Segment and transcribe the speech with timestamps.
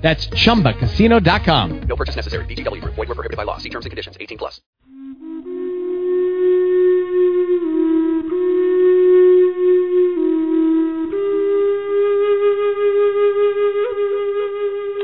[0.00, 1.80] That's chumbacasino.com.
[1.82, 2.46] No purchase necessary.
[2.46, 2.94] VGW Group.
[2.94, 3.58] Void were prohibited by law.
[3.58, 4.16] See terms and conditions.
[4.18, 4.62] 18 plus.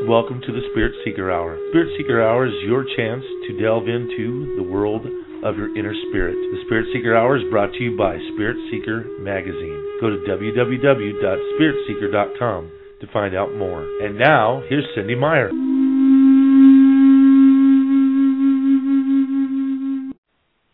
[0.09, 1.59] Welcome to the Spirit Seeker Hour.
[1.71, 5.05] Spirit Seeker Hour is your chance to delve into the world
[5.43, 6.37] of your inner spirit.
[6.37, 9.99] The Spirit Seeker Hour is brought to you by Spirit Seeker Magazine.
[10.01, 13.83] Go to www.spiritseeker.com to find out more.
[14.03, 15.51] And now, here's Cynde Meyer.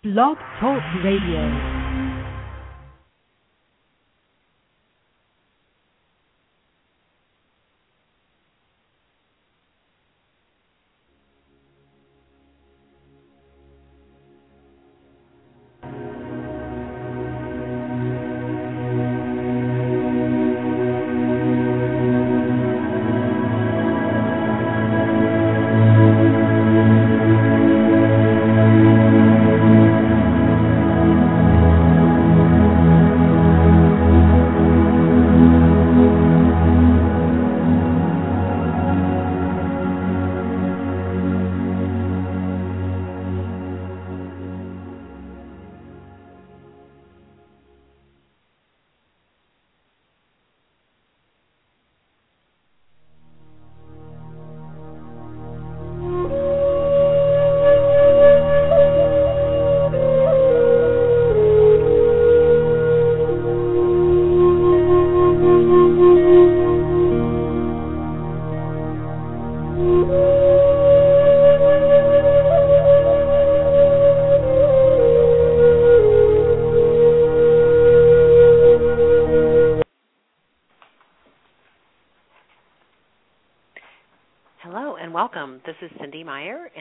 [0.02, 1.91] Blog Talk Radio.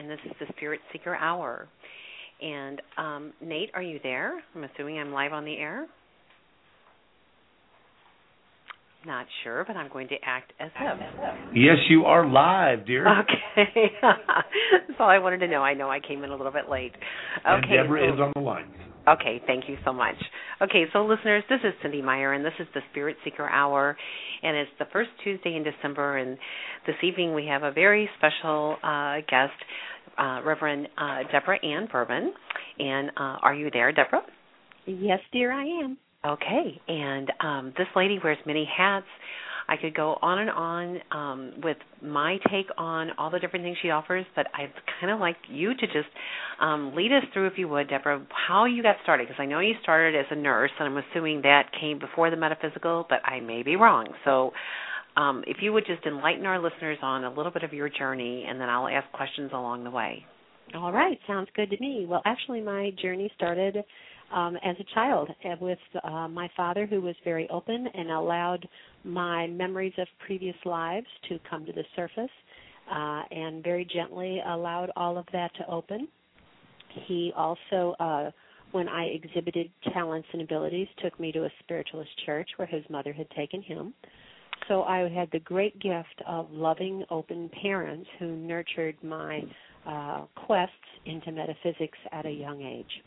[0.02, 1.68] And this is the Spirit Seeker Hour.
[2.42, 4.32] And um, Nate, are you there?
[4.54, 5.86] I'm assuming I'm live on the air.
[9.06, 11.54] Not sure, but I'm going to act as if.
[11.54, 13.06] Yes, you are live, dear.
[13.20, 15.62] Okay, that's all I wanted to know.
[15.62, 16.92] I know I came in a little bit late.
[17.44, 18.72] And Okay, Deborah so- is on the line.
[19.08, 20.14] Okay, thank you so much.
[20.60, 23.96] Okay, so listeners, this is Cynde Meyer, and this is the Spirit Seeker Hour,
[24.44, 26.18] and it's the first Tuesday in December.
[26.18, 26.38] And
[26.86, 29.58] this evening we have a very special uh, guest,
[30.18, 32.32] uh, Reverend uh, Deborah Ann Bourbon.
[32.78, 34.22] And uh, are you there, Deborah?
[34.86, 35.98] Yes, dear, I am.
[36.24, 39.06] Okay, and um, this lady wears many hats.
[39.68, 43.76] I could go on and on um, with my take on all the different things
[43.82, 46.08] she offers, but I'd kind of like you to just
[46.60, 49.28] um, lead us through, if you would, Deborah, how you got started.
[49.28, 52.36] Because I know you started as a nurse, and I'm assuming that came before the
[52.36, 54.08] metaphysical, but I may be wrong.
[54.24, 54.52] So
[55.16, 58.46] um, if you would just enlighten our listeners on a little bit of your journey,
[58.48, 60.24] and then I'll ask questions along the way.
[60.74, 62.06] All right, sounds good to me.
[62.08, 63.84] Well, actually, my journey started
[64.32, 68.66] um, as a child uh, with uh, my father, who was very open and allowed
[69.04, 72.30] my memories of previous lives to come to the surface,
[72.90, 76.08] uh, and very gently allowed all of that to open.
[77.06, 78.30] He also, uh,
[78.70, 83.12] when I exhibited talents and abilities, took me to a spiritualist church where his mother
[83.12, 83.92] had taken him.
[84.68, 89.42] So I had the great gift of loving, open parents who nurtured my
[89.86, 90.74] uh, quests
[91.06, 93.02] into metaphysics at a young age.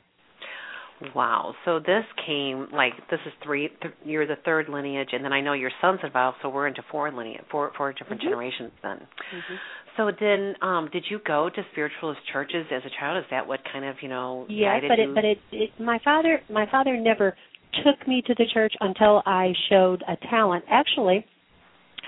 [1.14, 1.54] Wow.
[1.66, 3.70] So this came like this is three.
[3.82, 6.82] Th- you're the third lineage, and then I know your son's involved, so we're into
[6.90, 8.26] four lineage, four four different Mhm.
[8.26, 8.98] generations then.
[8.98, 9.56] Mm-hmm.
[9.98, 13.18] So then, um, did you go to spiritualist churches as a child?
[13.24, 15.12] Is that what kind of you know Yes, guided but you?
[15.12, 17.36] it, but it, it, my father, my father never
[17.84, 20.64] took me to the church until I showed a talent.
[20.70, 21.26] Actually,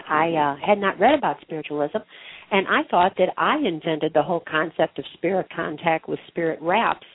[0.10, 1.98] I uh, had not read about spiritualism,
[2.52, 7.06] and I thought that I invented the whole concept of spirit contact with spirit raps.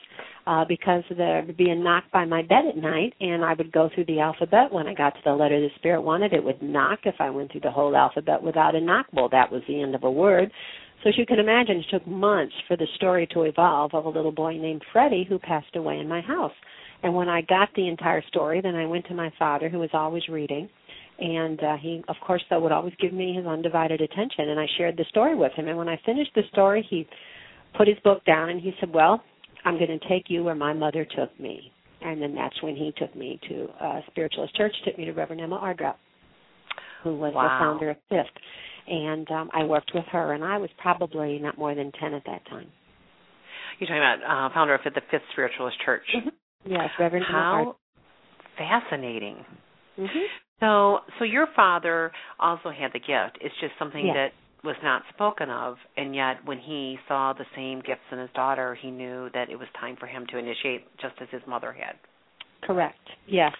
[0.45, 3.71] Uh, because there would be a knock by my bed at night, and I would
[3.71, 4.71] go through the alphabet.
[4.71, 6.99] When I got to the letter the spirit wanted, it would knock.
[7.05, 9.95] If I went through the whole alphabet without a knock, well, that was the end
[9.95, 10.51] of a word.
[11.01, 14.09] So as you can imagine, it took months for the story to evolve of a
[14.09, 16.53] little boy named Freddie who passed away in my house.
[17.03, 19.89] And when I got the entire story, then I went to my father, who was
[19.93, 20.69] always reading,
[21.19, 24.49] and uh, he, of course, though, would always give me his undivided attention.
[24.49, 25.67] And I shared the story with him.
[25.67, 27.07] And when I finished the story, he
[27.77, 29.23] put his book down and he said, "Well,
[29.65, 31.71] I'm going to take you where my mother took me.
[32.01, 35.41] And then that's when he took me to uh, Spiritualist Church, took me to Reverend
[35.41, 35.97] Emma Ardrop,
[37.03, 37.43] who was Wow.
[37.43, 38.35] the founder of Fifth.
[38.87, 42.23] And um, I worked with her, and I was probably not more than 10 at
[42.25, 42.67] that time.
[43.79, 46.03] You're talking about uh, founder of the Fifth Spiritualist Church.
[46.65, 47.75] Yes, Reverend Emma How
[48.57, 49.37] fascinating.
[49.97, 50.13] Ardrop.
[50.59, 53.37] So, so your father also had the gift.
[53.41, 54.15] It's just something Yes.
[54.15, 54.33] that
[54.63, 58.75] was not spoken of, and yet when he saw the same gifts in his daughter,
[58.75, 61.97] he knew that it was time for him to initiate, just as his mother had.
[62.61, 63.09] Correct.
[63.27, 63.51] Yes.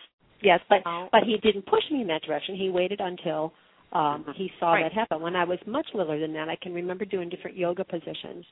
[0.42, 1.10] Yes, but Oh.
[1.12, 2.56] but he didn't push me in that direction.
[2.56, 3.54] He waited until
[3.92, 4.34] um Mhm.
[4.36, 4.84] he saw Right.
[4.84, 5.22] that happen.
[5.22, 8.46] When I was much littler than that, I can remember doing different yoga positions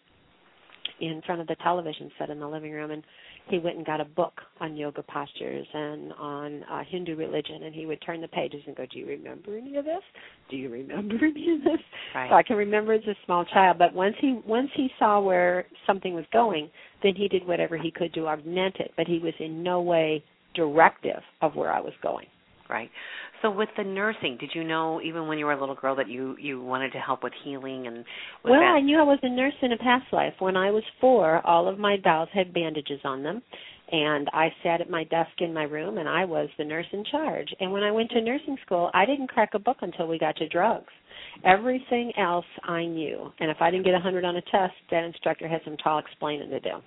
[0.99, 3.03] in front of the television set in the living room and
[3.49, 7.75] he went and got a book on yoga postures and on uh, Hindu religion and
[7.75, 10.01] he would turn the pages and go, "Do you remember any of this?
[10.49, 11.79] Do you remember any of this?"
[12.15, 12.29] Right.
[12.29, 15.65] So I can remember as a small child, but once he once he saw where
[15.85, 16.69] something was going,
[17.03, 20.23] then he did whatever he could to augment it, but he was in no way
[20.53, 22.27] directive of where I was going.
[22.71, 22.89] Right.
[23.41, 26.07] So with the nursing, did you know even when you were a little girl that
[26.07, 28.05] you you wanted to help with healing and was
[28.45, 30.33] well, that I knew I was a nurse in a past life.
[30.39, 33.41] When I was four, all of my dolls had bandages on them,
[33.91, 37.03] and I sat at my desk in my room, and I was the nurse in
[37.11, 37.49] charge.
[37.59, 40.37] And when I went to nursing school, I didn't crack a book until we got
[40.37, 40.93] to drugs.
[41.43, 45.03] Everything else I knew, and if I didn't get a hundred on a test, that
[45.03, 46.77] instructor had some tall explaining to do.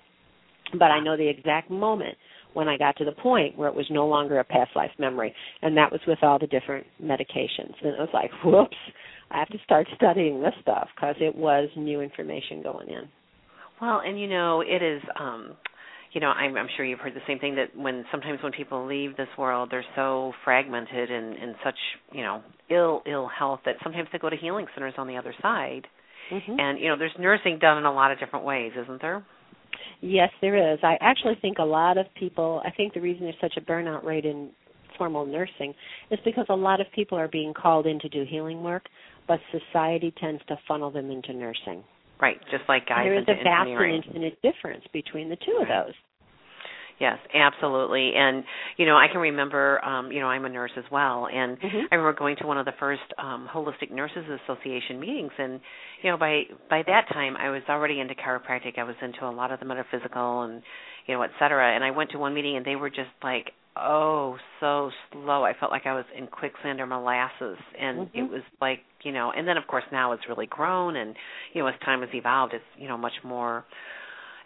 [0.79, 2.17] But I know the exact moment
[2.55, 5.33] when I got to the point where it was no longer a past life memory,
[5.61, 7.75] and that was with all the different medications.
[7.81, 8.77] And it was like, whoops,
[9.29, 13.09] I have to start studying this stuff because it was new information going in.
[13.81, 15.55] Well, and you know, it is um
[16.13, 18.87] you know, I'm I'm sure you've heard the same thing that when sometimes when people
[18.87, 21.75] leave this world, they're so fragmented and in such,
[22.13, 25.35] you know, ill ill health that sometimes they go to healing centers on the other
[25.41, 25.85] side.
[26.31, 26.55] Mm-hmm.
[26.57, 29.25] And you know, there's nursing done in a lot of different ways, isn't there?
[30.01, 30.79] Yes, there is.
[30.83, 34.03] I actually think a lot of people, I think the reason there's such a burnout
[34.03, 34.51] rate in
[34.97, 35.73] formal nursing
[36.11, 38.85] is because a lot of people are being called in to do healing work,
[39.27, 41.83] but society tends to funnel them into nursing.
[42.21, 45.67] Right, just like guys there is a vast and infinite difference between the two of
[45.67, 45.93] those.
[46.99, 48.13] Yes, absolutely.
[48.15, 48.43] And
[48.77, 51.83] you know, I can remember um, you know, I'm a nurse as well and Mhm.
[51.91, 55.59] I remember going to one of the first um Holistic Nurses Association meetings and
[56.01, 58.77] you know, by by that time I was already into chiropractic.
[58.77, 60.61] I was into a lot of the metaphysical and
[61.07, 61.75] you know, et cetera.
[61.75, 65.43] And I went to one meeting and they were just like, Oh, so slow.
[65.43, 68.29] I felt like I was in quicksand or molasses and it Mhm.
[68.29, 71.13] was like, you know, and then of course now it's really grown and
[71.53, 73.65] you know, as time has evolved it's, you know, much more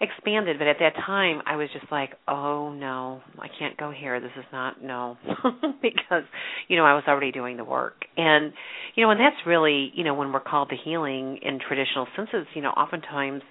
[0.02, 4.20] expanded but at that time i was just like oh no i can't go here.
[4.20, 5.18] This is not no.
[5.82, 6.24] Because
[6.68, 8.06] you know i was already doing the work.
[8.18, 8.54] And
[8.96, 12.48] you know and that's really you know when we're called to healing in traditional senses
[12.54, 13.42] you know oftentimes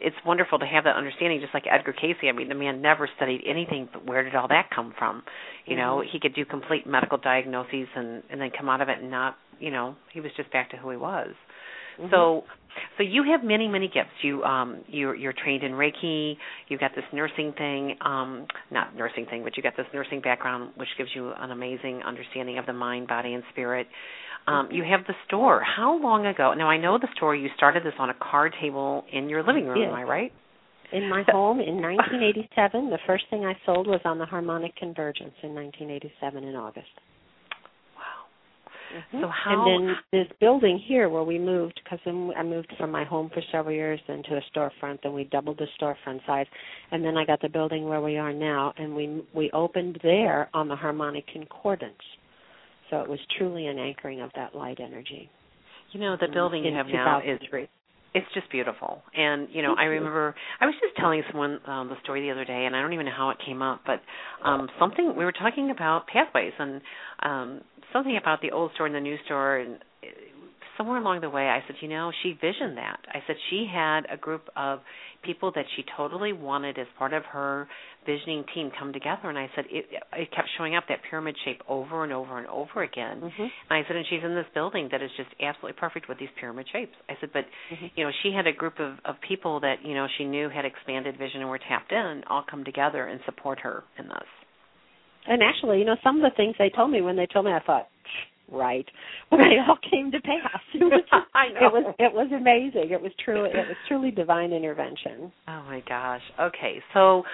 [0.00, 3.08] it's wonderful to have that understanding just like edgar cayce i mean the man never
[3.16, 5.22] studied anything but where did all that come from?
[5.66, 6.08] You know mm-hmm.
[6.12, 9.36] he could do complete medical diagnoses and and then come out of it and not
[9.58, 11.34] you know he was just back to who he was
[12.00, 12.10] Mhm.
[12.10, 12.44] so
[12.96, 14.10] so you have many many gifts.
[14.22, 16.36] You um you're you're trained in reiki.
[16.68, 20.72] You've got this nursing thing um not nursing thing but you got this nursing background
[20.76, 23.86] which gives you an amazing understanding of the mind body and spirit.
[24.46, 25.60] Um you have the store.
[25.62, 26.54] How long ago?
[26.54, 29.66] Now i know the store you started this on a card table in your living
[29.66, 29.88] room Yes.
[29.88, 30.32] am i right?
[30.90, 35.34] In my home in 1987, the first thing I sold was on the harmonic convergence
[35.42, 36.88] in 1987 in August.
[39.12, 39.20] Mhm.
[39.20, 43.04] So how- And then this building here where we moved, because I moved from my
[43.04, 46.46] home for several years into a storefront, and we doubled the storefront size,
[46.90, 50.48] and then I got the building where we are now, and we we opened there
[50.54, 52.02] on the harmonic concordance.
[52.90, 55.28] So it was truly an anchoring of that light energy.
[55.92, 57.66] you know the in- building you have now is 2003.
[58.14, 61.96] it's just beautiful and you know i remember i was just telling someone um the
[62.02, 64.02] story the other day and i don't even know how it came up but
[64.42, 66.82] um something we were talking about pathways and
[67.22, 67.60] um
[67.92, 70.06] something about the old store and the new store and uh,
[70.76, 74.02] somewhere along the way i said you know she visioned that i said she had
[74.12, 74.80] a group of
[75.24, 77.66] people that she totally wanted as part of her
[78.06, 81.60] visioning team come together and i said it it kept showing up that pyramid shape
[81.68, 83.40] over and over and over again Mhm.
[83.40, 86.30] and I said, and she's in this building that is just absolutely perfect with these
[86.40, 86.96] pyramid shapes.
[87.08, 87.90] I said, but Mhm.
[87.96, 90.64] you know, she had a group of of people that you know she knew had
[90.64, 94.28] expanded vision and were tapped in, all come together and support her in this.
[95.26, 97.52] And actually, you know, some of the things they told me when they told me,
[97.52, 97.88] I thought,
[98.50, 98.86] right,
[99.30, 100.60] but they all came to pass.
[100.74, 101.66] It was, I know.
[101.66, 102.92] It was it was amazing.
[102.92, 105.32] It was truly it was truly divine intervention.
[105.48, 106.22] Oh my gosh.
[106.40, 107.24] Okay, so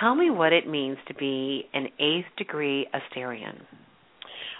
[0.00, 3.60] tell me what it means to be an eighth degree Astarian.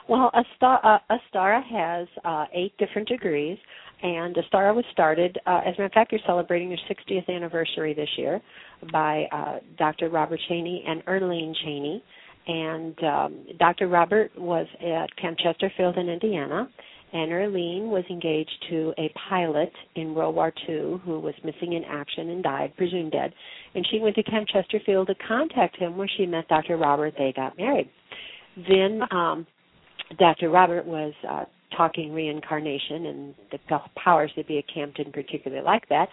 [0.09, 3.59] Well, a star uh, Astara has uh, eight different degrees,
[4.03, 7.95] And Astara was started, uh, as a matter of fact, you're celebrating your 60th anniversary
[7.95, 8.41] this year
[8.91, 10.11] by uh, Dr.
[10.11, 12.03] Robert Chaney and Earlene Chaney.
[12.47, 13.89] And um, Dr.
[13.89, 16.69] Robert was at Camp Chesterfield in Indiana,
[17.13, 21.85] and Earlene was engaged to a pilot in World War II who was missing in
[21.85, 23.33] action and died, presumed dead.
[23.75, 26.77] And she went to Camp Chesterfield to contact him where she met Dr.
[26.77, 27.15] Robert.
[27.17, 27.91] They got married.
[28.57, 29.47] Then um,
[30.19, 30.51] Dr.
[30.51, 31.45] Robert was uh,
[31.77, 33.59] talking reincarnation and the
[34.03, 36.09] powers that be at camp didn't particularly like that.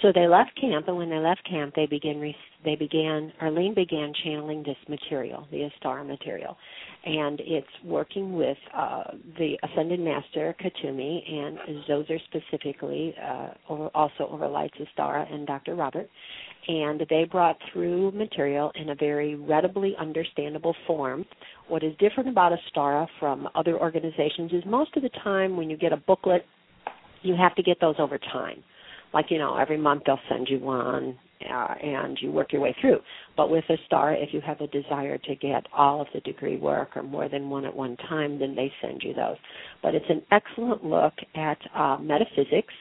[0.00, 2.34] So they left camp, and when they left camp, they began
[2.64, 6.56] they began Earlene began channeling this material, the Astara material,
[7.04, 9.04] and it's working with uh,
[9.38, 11.58] the Ascended Master Kuthumi and
[11.88, 13.50] Zoser specifically, uh,
[13.94, 15.74] also overlights Astara and Dr.
[15.74, 16.08] Robert,
[16.68, 21.24] and they brought through material in a very readily understandable form.
[21.68, 25.76] What is different about Astara from other organizations is most of the time when you
[25.76, 26.44] get a booklet,
[27.22, 28.62] you have to get those over time.
[29.12, 31.18] Like, you know, every month they'll send you one
[31.50, 32.98] uh, and you work your way through.
[33.36, 36.96] But with Astara, if you have a desire to get all of the degree work
[36.96, 39.36] or more than one at one time, then they send you those.
[39.82, 42.74] But it's an excellent look at uh, metaphysics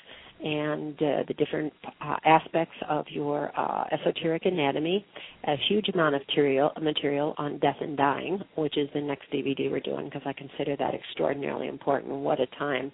[0.44, 1.72] and uh, the different
[2.02, 5.06] uh, aspects of your uh, esoteric anatomy.
[5.48, 9.70] A huge amount of material, material on death and dying, which is the next DVD
[9.70, 12.14] we're doing because I consider that extraordinarily important.
[12.14, 12.92] What a time!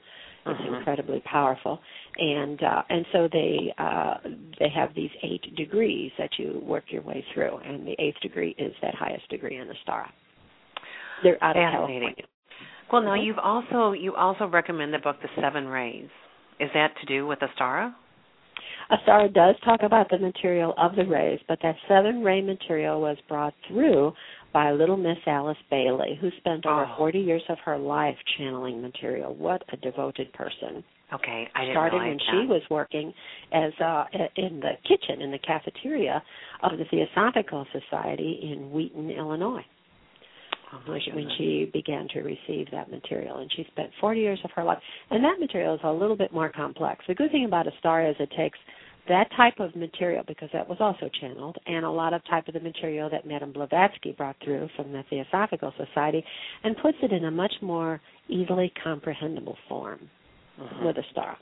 [0.49, 0.77] It's Mhm.
[0.77, 1.79] incredibly powerful,
[2.17, 4.17] and uh, and so they uh,
[4.59, 8.55] they have these eight degrees that you work your way through, and the eighth degree
[8.57, 10.09] is that highest degree in the star.
[11.23, 11.71] They're out of.
[11.71, 12.25] California.
[12.91, 13.23] Well, now Mhm.
[13.23, 16.09] you've also you also recommend the book The Seven Rays.
[16.59, 17.93] Is that to do with Astara?
[18.89, 23.17] Astara does talk about the material of the rays, but that seven ray material was
[23.27, 24.13] brought through
[24.57, 26.95] by little Miss Alice Bailey, who spent over Oh.
[26.97, 29.35] 40 years of her life channeling material.
[29.35, 30.83] What a devoted person.
[31.13, 32.23] Okay, I didn't Started when that.
[32.31, 33.13] she was working
[33.53, 36.23] as uh, in the kitchen in the cafeteria
[36.63, 39.63] of the Theosophical Society in Wheaton, Illinois
[40.73, 43.37] Oh, when she, when she began to receive that material.
[43.37, 44.79] And she spent 40 years of her life.
[45.11, 47.05] And that material is a little bit more complex.
[47.07, 48.57] The good thing about Astara is it takes
[49.07, 52.53] that type of material, because that was also channeled, and a lot of type of
[52.53, 56.23] the material that Madame Blavatsky brought through from the Theosophical Society,
[56.63, 60.09] and puts it in a much more easily comprehensible form
[60.59, 60.83] Mhm.
[60.83, 61.37] with Astara.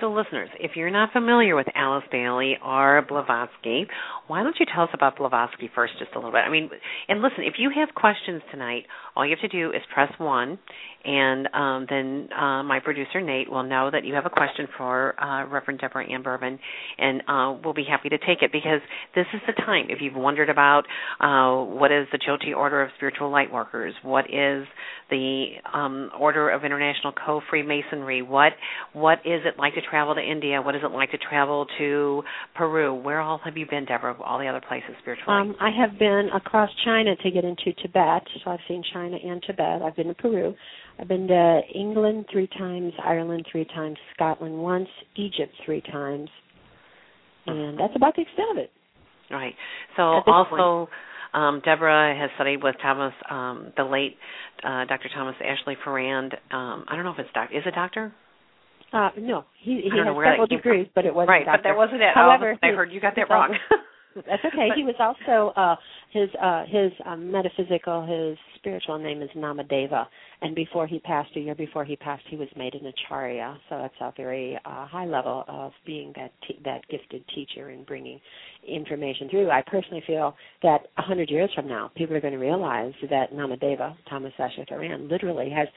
[0.00, 3.86] So, listeners, if you're not familiar with Alice Bailey or Blavatsky,
[4.28, 6.42] why don't you tell us about Blavatsky first, just a little bit?
[6.42, 6.70] I mean,
[7.08, 8.86] and listen, if you have questions tonight,
[9.16, 10.58] all you have to do is press one,
[11.04, 15.20] and um, then uh, my producer Nate will know that you have a question for
[15.22, 16.58] uh, Reverend Deborah Ann Bourbon,
[16.98, 18.80] and uh, we'll be happy to take it because
[19.14, 19.86] this is the time.
[19.88, 20.82] If you've wondered about
[21.20, 24.66] uh, what is the Jyoti Order of Spiritual Light Workers, what is
[25.10, 28.52] the um, Order of International Co-Freemasonry, what
[28.92, 30.62] what is it like to travel to India?
[30.62, 32.22] What is it like to travel to
[32.54, 32.94] Peru?
[32.94, 34.16] Where all have you been, Deborah?
[34.22, 35.28] All the other places spiritually?
[35.28, 39.42] Um, I have been across China to get into Tibet, so I've seen China and
[39.46, 39.82] Tibet.
[39.82, 40.54] I've been to Peru.
[40.98, 46.28] I've been to England three times, Ireland three times, Scotland once, Egypt three times,
[47.46, 48.70] and that's about the extent of it.
[49.30, 49.54] Right.
[49.96, 50.88] So also,
[51.32, 54.16] um, Deborah has studied with Thomas, um, the late
[54.64, 55.08] uh, Dr.
[55.14, 56.34] Thomas Ashley Farrand.
[56.50, 57.50] Um, I don't know if it's doc.
[57.54, 58.12] Is it doctor?
[58.92, 61.60] Uh, no, he, he has several degrees, but it wasn't right, doctor.
[61.62, 62.08] but that wasn't it.
[62.12, 63.56] However, oh, I he- heard you got that wrong.
[64.14, 64.68] That's okay.
[64.68, 65.76] But- he was also uh
[66.10, 70.06] his uh his um, metaphysical his spiritual name is Namadeva
[70.42, 73.78] and before he passed a year before he passed he was made an acharya so
[73.78, 78.20] that's a very uh high level of being that te- that gifted teacher and bringing
[78.66, 79.50] information through.
[79.50, 83.32] I personally feel that a hundred years from now people are going to realize that
[83.32, 84.64] Namadeva Thomas Asher
[85.08, 85.68] literally has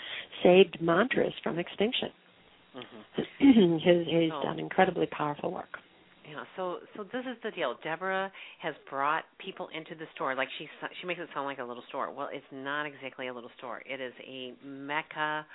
[0.42, 2.10] saved mantras from extinction.
[2.76, 3.80] Mhm.
[3.84, 4.42] his he's Oh.
[4.44, 5.78] done incredibly powerful work.
[6.28, 7.76] Yeah, so so this is the deal.
[7.84, 10.36] Deborah has brought people into the store.
[10.36, 10.68] Like she
[11.02, 12.12] she makes it sound like a little store.
[12.14, 13.82] Well, it's not exactly a little store.
[13.86, 15.46] It is a mecca,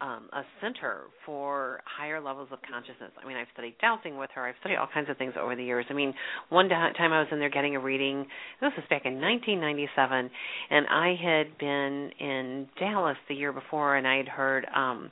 [0.00, 3.12] um, a center for higher levels of consciousness.
[3.22, 4.46] I mean, I've studied dowsing with her.
[4.46, 5.86] I've studied all kinds of things over the years.
[5.88, 6.12] I mean,
[6.50, 8.26] one time I was in there getting a reading.
[8.60, 10.30] This was back in 1997,
[10.70, 14.66] and I had been in Dallas the year before, and I had heard.
[14.74, 15.10] um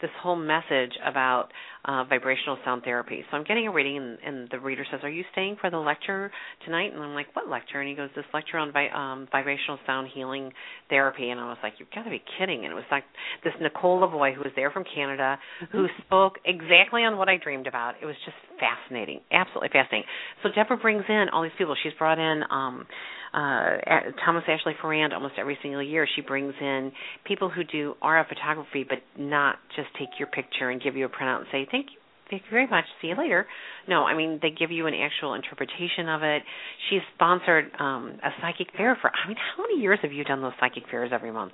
[0.00, 1.48] this whole message about
[1.88, 3.24] uh, vibrational sound therapy.
[3.30, 5.78] So I'm getting a reading, and, and the reader says, "Are you staying for the
[5.78, 6.30] lecture
[6.66, 9.78] tonight?" And I'm like, "What lecture?" And he goes, "This lecture on vi- um, vibrational
[9.86, 10.52] sound healing
[10.90, 13.04] therapy." And I was like, "You've got to be kidding!" And it was like
[13.42, 15.38] this Nicole Lavoie, who was there from Canada,
[15.72, 17.94] who spoke exactly on what I dreamed about.
[18.02, 20.06] It was just fascinating, absolutely fascinating.
[20.42, 21.74] So Deborah brings in all these people.
[21.82, 22.42] She's brought in.
[22.50, 22.86] um
[23.34, 23.76] uh
[24.24, 26.90] Thomas Ashley Farrand almost every single year she brings in
[27.26, 31.08] people who do RF photography but not just take your picture and give you a
[31.08, 31.98] printout and say thank you.
[32.30, 32.84] Thank you very much.
[33.00, 33.46] See you later.
[33.88, 36.42] No, I mean they give you an actual interpretation of it.
[36.90, 40.42] She's sponsored um a psychic fair for I mean, how many years have you done
[40.42, 41.52] those psychic fairs every month?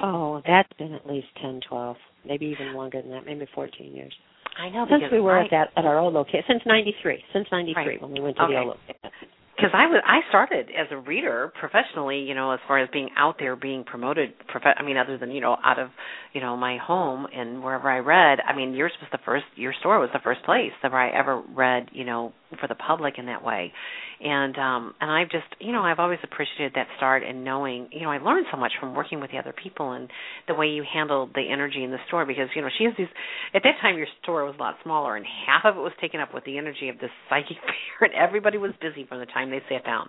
[0.00, 1.96] Oh, that's been at least ten, twelve,
[2.26, 4.12] maybe even longer than that, maybe 14 years.
[4.58, 7.46] I know Since we were I, at that at our old location, since '93, since
[7.52, 8.02] '93 Right.
[8.02, 9.10] when we went to the old location.
[9.62, 13.10] Because I was I started as a reader professionally, you know, as far as being
[13.16, 14.32] out there being promoted.
[14.48, 15.90] Prof- I mean, other than you know, out of
[16.32, 18.40] you know my home and wherever I read.
[18.40, 19.44] I mean, yours was the first.
[19.54, 23.14] Your store was the first place that I ever read, you know, for the public
[23.18, 23.72] in that way.
[24.20, 28.02] And um and I've just you know I've always appreciated that start and knowing you
[28.02, 30.08] know I learned so much from working with the other people and
[30.48, 33.08] the way you handled the energy in the store because you know she has these
[33.54, 36.20] at that time your store was a lot smaller and half of it was taken
[36.20, 37.56] up with the energy of this psychic
[37.98, 40.08] fair and everybody was busy from the time they sat down.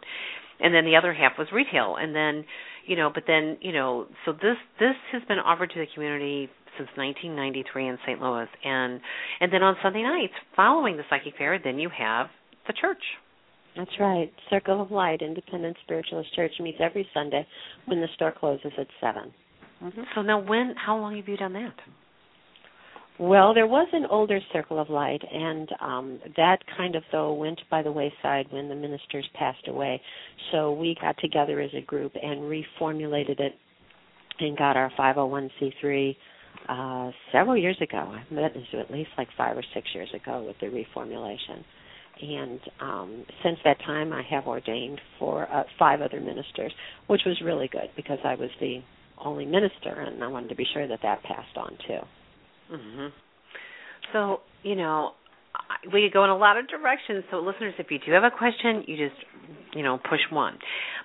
[0.60, 1.96] And then the other half was retail.
[2.00, 2.46] And then
[2.86, 6.50] you know but then you know so this this has been offered to the community
[6.78, 8.22] since 1993 in St.
[8.22, 9.00] Louis and
[9.40, 12.28] and then on Sunday nights following the psychic fair then you have
[12.68, 13.02] the church
[13.76, 14.32] That's right.
[14.50, 17.46] Circle of Light Independent Spiritualist Church meets every Sunday
[17.86, 19.34] when the store closes at 7.
[20.16, 21.76] so now when how long have you done that
[23.20, 27.62] Well, there was an older Circle of Light, and um, that kind of, though, went
[27.70, 30.02] by the wayside when the ministers passed away.
[30.52, 33.54] So we got together as a group and reformulated it
[34.40, 36.16] and got our 501c3
[36.70, 37.98] uh, several years ago.
[37.98, 41.64] I met this at least like five or six years ago with the reformulation.
[42.22, 46.72] And um, since that time, I have ordained for uh, five other ministers,
[47.08, 48.82] which was really good because I was the
[49.18, 52.00] only minister, and I wanted to be sure that that passed on too.
[52.76, 53.08] hmm
[54.12, 55.12] So, you know,
[55.92, 57.24] we could go in a lot of directions.
[57.32, 59.20] So, listeners, if you do have a question, you just,
[59.76, 60.58] you know, push one.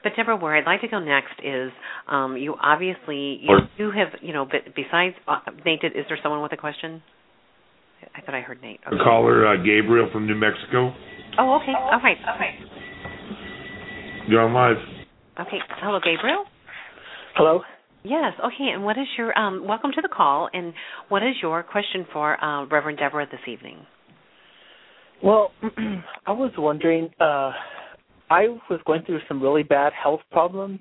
[0.03, 1.71] But Deborah, where I'd like to go next is,
[2.07, 6.43] um, you obviously you do have, you know, but besides uh, Nate, is there someone
[6.43, 7.03] with a question?
[8.15, 8.81] I thought I heard Nate.
[8.89, 10.95] The caller, uh, Gabriel from New Mexico.
[11.39, 11.73] Oh, okay.
[11.77, 12.17] All right.
[12.27, 12.55] All right.
[14.29, 14.77] You're on live.
[15.41, 15.59] Okay.
[15.81, 16.45] Hello, Gabriel.
[17.35, 17.63] Hello.
[18.05, 18.35] Yes.
[18.39, 18.71] Okay.
[18.73, 19.67] And what is your um?
[19.67, 20.49] Welcome to the call.
[20.53, 20.73] And
[21.09, 23.79] what is your question for uh, Reverend Deborah this evening?
[25.23, 25.51] Well,
[26.27, 27.11] I was wondering.
[27.21, 27.53] Uh,
[28.31, 30.81] I was going through some really bad health problems,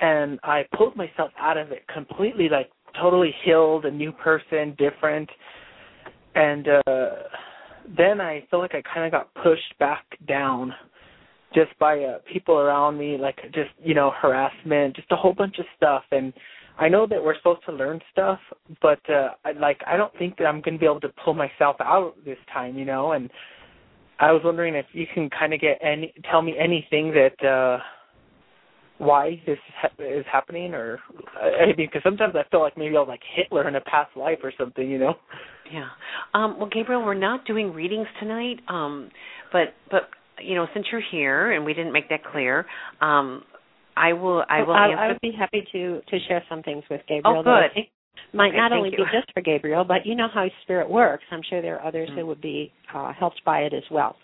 [0.00, 2.70] and I pulled myself out of it completely, like
[3.00, 5.28] totally healed, a new person, different.
[6.34, 7.10] And uh,
[7.96, 10.72] then I feel like I kind of got pushed back down,
[11.54, 15.58] just by uh, people around me, like just you know harassment, just a whole bunch
[15.58, 16.04] of stuff.
[16.12, 16.32] And
[16.78, 18.38] I know that we're supposed to learn stuff,
[18.80, 21.34] but uh, I, like I don't think that I'm going to be able to pull
[21.34, 23.12] myself out this time, you know.
[23.12, 23.30] And
[24.18, 27.78] I was wondering if you can kind of get any tell me anything that uh
[29.00, 31.00] why this ha- is happening, or
[31.42, 34.14] I mean, because sometimes I feel like maybe I was like Hitler in a past
[34.14, 35.14] life or something, you know.
[35.72, 35.88] Yeah.
[36.34, 39.08] Um, well, Gabriel, we're not doing readings tonight, um,
[39.52, 40.10] but but
[40.42, 42.66] you know, since you're here and we didn't make that clear,
[43.00, 43.42] um,
[43.96, 44.88] I will I will I.
[44.90, 47.38] I would be happy to to share some things with Gabriel.
[47.40, 47.84] Oh, that I good.
[48.32, 48.98] might Okay, not only you.
[48.98, 51.24] be just for Gabriel, but you know how spirit works.
[51.30, 52.14] I'm sure there are others Mm.
[52.16, 54.16] who would be uh, helped by it as well.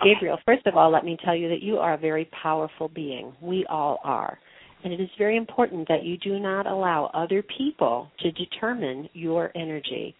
[0.00, 0.14] Okay.
[0.14, 3.32] Gabriel, first of all, let me tell you that you are a very powerful being.
[3.40, 4.38] We all are.
[4.84, 9.50] And it is very important that you do not allow other people to determine your
[9.56, 10.14] energy.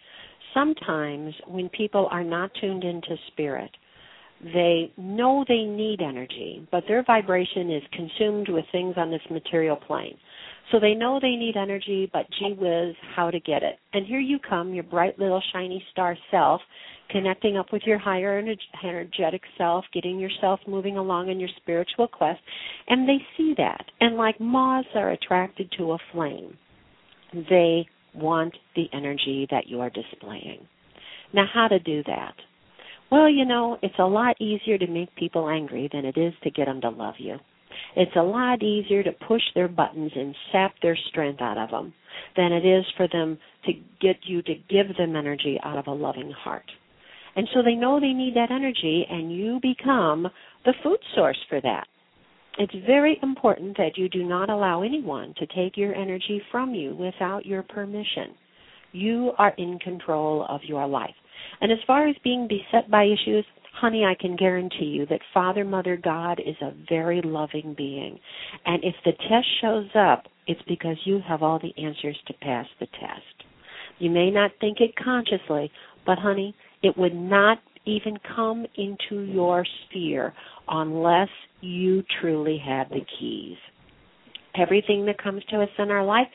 [0.53, 3.71] Sometimes when people are not tuned into spirit,
[4.42, 9.77] they know they need energy, but their vibration is consumed with things on this material
[9.77, 10.16] plane.
[10.70, 13.79] So they know they need energy, but gee whiz, how to get it.
[13.94, 16.61] And here you come, your bright little shiny star self,
[17.11, 22.07] connecting up with your higher ener- energetic self, getting yourself moving along in your spiritual
[22.07, 22.40] quest,
[22.87, 23.85] and they see that.
[24.01, 26.57] And like moths are attracted to a flame,
[27.33, 30.61] they want the energy that you are displaying.
[31.33, 32.35] Now, how to do that?
[33.11, 36.51] Well, you know, it's a lot easier to make people angry than it is to
[36.51, 37.37] get them to love you.
[37.97, 41.94] It's a lot easier to push their buttons and sap their strength out of them
[42.37, 45.92] than it is for them to get you to give them energy out of a
[45.92, 46.71] loving heart.
[47.37, 50.27] And so they know they need that energy, and you become
[50.64, 51.87] the food source for that.
[52.59, 56.97] It's very important that you do not allow anyone to take your energy from you
[56.97, 58.35] without your permission.
[58.90, 61.14] You are in control of your life.
[61.61, 65.65] And as far as being beset by issues, honey, I can guarantee you that Father,
[65.65, 68.19] Mother, God is a very loving being.
[68.65, 72.67] And if the test shows up, it's because you have all the answers to pass
[72.81, 73.45] the test.
[73.99, 75.71] You may not think it consciously,
[76.07, 80.33] but honey, it would not even come into your sphere
[80.69, 81.29] unless
[81.61, 83.57] you truly had the keys.
[84.55, 86.27] Everything that comes to us in our life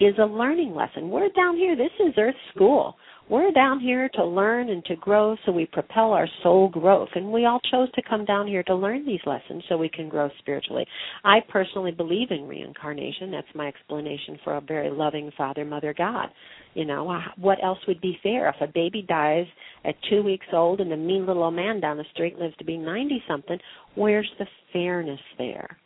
[0.00, 1.10] is a learning lesson.
[1.10, 2.96] We're down here, this is Earth School.
[3.32, 7.08] We're down here to learn and to grow so we propel our soul growth.
[7.14, 10.10] And we all chose to come down here to learn these lessons so we can
[10.10, 10.84] grow spiritually.
[11.24, 13.30] I personally believe in reincarnation.
[13.30, 16.28] That's my explanation for a very loving Father, Mother, God.
[16.74, 18.50] You know, uh, what else would be fair?
[18.50, 19.46] If a baby dies
[19.86, 22.66] at two weeks old and the mean little old man down the street lives to
[22.66, 23.58] be 90 something,
[23.94, 25.78] where's the fairness there?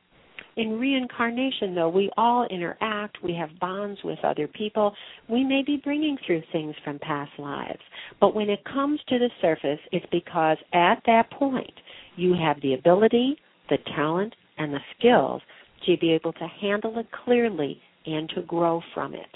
[0.57, 4.95] In reincarnation, though, we all interact, we have bonds with other people,
[5.29, 7.83] we may be bringing through things from past lives.
[8.21, 11.75] But when it comes to the surface, it's because at that point,
[12.17, 13.37] you have the ability,
[13.69, 15.43] the talent, and the skills
[15.85, 19.29] to be able to handle it clearly and to grow from it.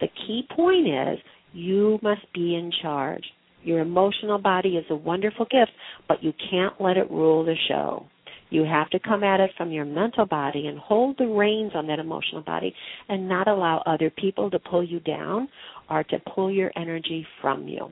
[0.00, 1.18] The key point is
[1.52, 3.24] you must be in charge.
[3.62, 5.72] Your emotional body is a wonderful gift,
[6.08, 8.06] but you can't let it rule the show.
[8.50, 11.86] You have to come at it from your mental body and hold the reins on
[11.88, 12.74] that emotional body
[13.08, 15.48] and not allow other people to pull you down
[15.90, 17.90] or to pull your energy from you.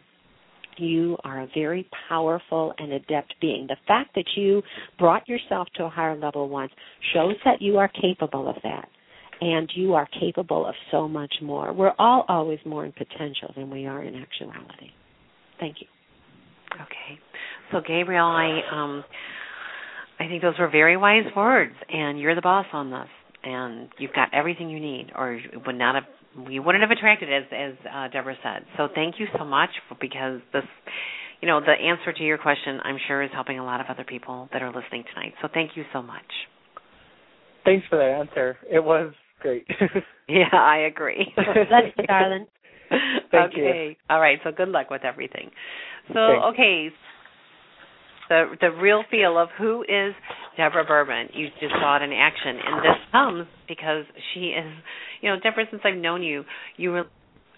[0.76, 3.66] You are a very powerful and adept being.
[3.68, 4.62] The fact that you
[4.98, 6.72] brought yourself to a higher level once
[7.12, 8.88] shows that you are capable of that.
[9.40, 11.72] And you are capable of so much more.
[11.72, 14.90] We're all always more in potential than we are in actuality.
[15.58, 15.88] Thank you.
[16.74, 17.18] Okay.
[17.72, 19.04] So Gabriel, I um
[20.24, 23.08] I think those were very wise words, and you're the boss on this,
[23.42, 26.04] and you've got everything you need, or you would not have
[26.50, 28.64] you wouldn't have attracted as as uh, Deborah said.
[28.76, 30.64] So thank you so much for, because this,
[31.40, 34.04] you know, the answer to your question, I'm sure, is helping a lot of other
[34.04, 35.34] people that are listening tonight.
[35.42, 36.24] So thank you so much.
[37.64, 38.56] Thanks for that answer.
[38.70, 39.66] It was great.
[40.28, 41.32] yeah, I agree.
[41.36, 42.46] Thank you, darling.
[43.30, 43.88] Thank okay.
[43.90, 43.94] You.
[44.10, 44.38] All right.
[44.42, 45.50] So good luck with everything.
[46.08, 46.46] So Thanks.
[46.52, 46.88] okay
[48.28, 50.14] the the real feel of who is
[50.56, 51.28] Deborah Bourbon.
[51.32, 54.72] You just saw it in action, and this comes because she is,
[55.20, 55.64] you know, Deborah.
[55.70, 56.44] Since I've known you,
[56.76, 57.04] you were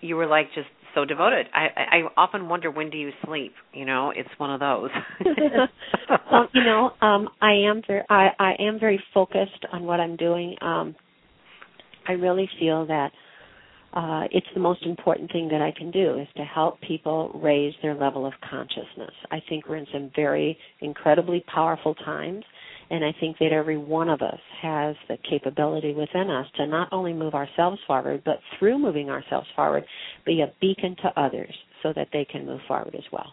[0.00, 1.46] you were like just so devoted.
[1.55, 3.52] I I often wonder when do you sleep?
[3.72, 4.90] You know, it's one of those.
[6.33, 10.16] well, you know, um, I am very I I am very focused on what I'm
[10.16, 10.57] doing.
[10.61, 10.96] Um,
[12.09, 13.11] I really feel that
[13.96, 17.72] uh, it's the most important thing that I can do is to help people raise
[17.82, 19.11] their level of consciousness.
[19.30, 22.44] I think we're in some very incredibly powerful times,
[22.90, 26.92] and I think that every one of us has the capability within us to not
[26.92, 29.85] only move ourselves forward, but through moving ourselves forward,
[30.26, 33.32] be a beacon to others so that they can move forward as well.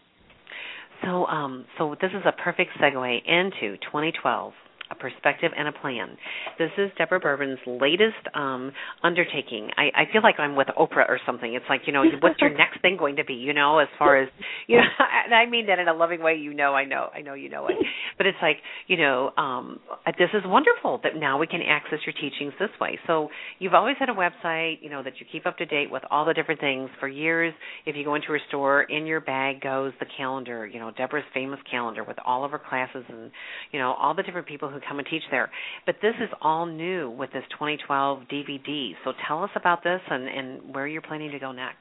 [1.04, 4.54] So, um, so this is a perfect segue into 2012
[4.94, 6.18] a perspective and a plan.
[6.58, 8.72] This is Deborah Bourbon's latest um,
[9.04, 9.70] undertaking.
[9.78, 11.54] I, I feel like I'm with Oprah or something.
[11.54, 13.34] It's like, you know, what's your next thing going to be?
[13.34, 14.30] You know, as far as
[14.68, 14.84] you know,
[15.26, 16.36] and I mean that in a loving way.
[16.36, 17.76] You know, I know, I know, you know it.
[18.16, 19.80] But it's like, you know, um,
[20.20, 23.00] this is wonderful that now we can access your teachings this way.
[23.08, 26.04] So you've always had a website, you know, that you keep up to date with
[26.12, 27.56] all the different things for years.
[27.88, 30.68] If you go into a store, in your bag goes the calendar.
[30.68, 33.32] You know, Deborah's famous calendar with all of her classes and
[33.72, 35.50] you know all the different people who come and teach there.
[35.86, 38.92] But this is all new with this 2012 DVD.
[39.04, 41.78] So tell us about this and, and where you're planning to go next.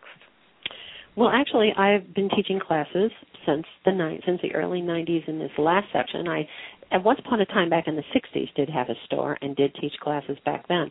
[1.17, 3.11] Well, actually, I've been teaching classes
[3.47, 5.29] since the ni- since the early 90s.
[5.29, 6.49] In this last section, I
[6.91, 9.75] at once upon a time back in the 60s did have a store and did
[9.75, 10.91] teach classes back then,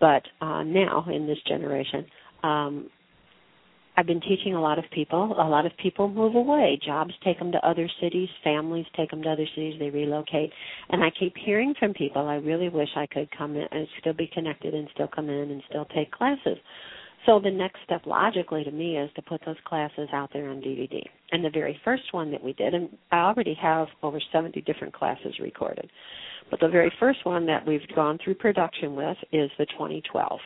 [0.00, 2.06] but uh, now in this generation,
[2.42, 2.90] um,
[3.98, 5.34] I've been teaching a lot of people.
[5.38, 6.78] A lot of people move away.
[6.84, 8.28] Jobs take them to other cities.
[8.44, 9.76] Families take them to other cities.
[9.78, 10.52] They relocate.
[10.90, 14.12] And I keep hearing from people, I really wish I could come in and still
[14.12, 16.58] be connected and still come in and still take classes.
[17.24, 20.60] So the next step logically to me is to put those classes out there on
[20.60, 21.02] DVD.
[21.32, 24.94] And the very first one that we did, and I already have over 70 different
[24.94, 25.90] classes recorded,
[26.50, 30.38] but the very first one that we've gone through production with is the 2012,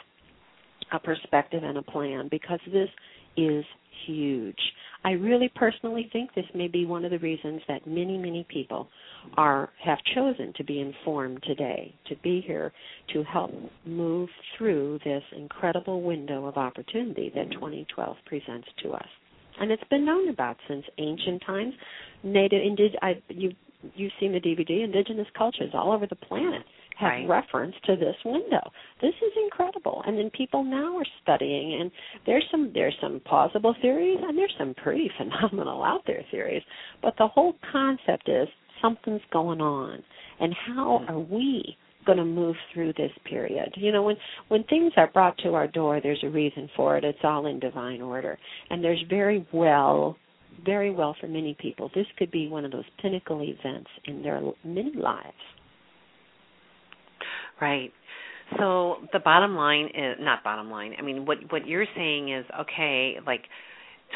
[0.92, 2.88] a perspective and a plan, because this
[3.36, 3.64] is
[4.06, 4.58] huge.
[5.04, 8.88] I really personally think this may be one of the reasons that many, many people
[9.36, 12.72] are have chosen to be informed today, to be here
[13.14, 13.52] to help
[13.86, 19.08] move through this incredible window of opportunity that 2012 presents to us.
[19.58, 21.74] And it's been known about since ancient times.
[22.22, 23.52] Native, indig, I, you,
[23.94, 24.84] you've seen the DVD.
[24.84, 26.62] Indigenous cultures all over the planet
[27.00, 27.28] have right.
[27.28, 28.70] reference to this window.
[29.00, 30.02] This is incredible.
[30.06, 31.90] And then people now are studying and
[32.26, 36.62] there's some there's some plausible theories and there's some pretty phenomenal out there theories.
[37.02, 38.48] But the whole concept is
[38.82, 40.02] something's going on.
[40.40, 41.12] And how Mm-hmm.
[41.12, 43.72] are we going to move through this period?
[43.76, 44.16] You know, when
[44.48, 47.04] when things are brought to our door, there's a reason for it.
[47.04, 48.38] It's all in divine order.
[48.70, 50.16] And there's very well
[50.64, 51.90] very well for many people.
[51.94, 55.32] This could be one of those pinnacle events in their many lives.
[57.60, 57.92] Right.
[58.58, 60.94] So the bottom line is not bottom line.
[60.98, 63.16] I mean, what what you're saying is okay.
[63.24, 63.42] Like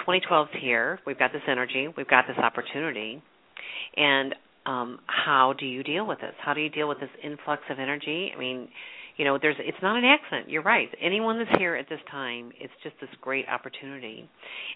[0.06, 0.98] 2012's here.
[1.06, 1.88] We've got this energy.
[1.96, 3.22] We've got this opportunity,
[3.96, 4.34] and
[4.66, 6.34] um, how do you deal with this?
[6.40, 8.32] How do you deal with this influx of energy?
[8.34, 8.68] I mean,
[9.16, 10.50] you know there's it's not an accident.
[10.50, 10.88] You're right.
[11.00, 14.28] Anyone that's here at this time it's just this great opportunity.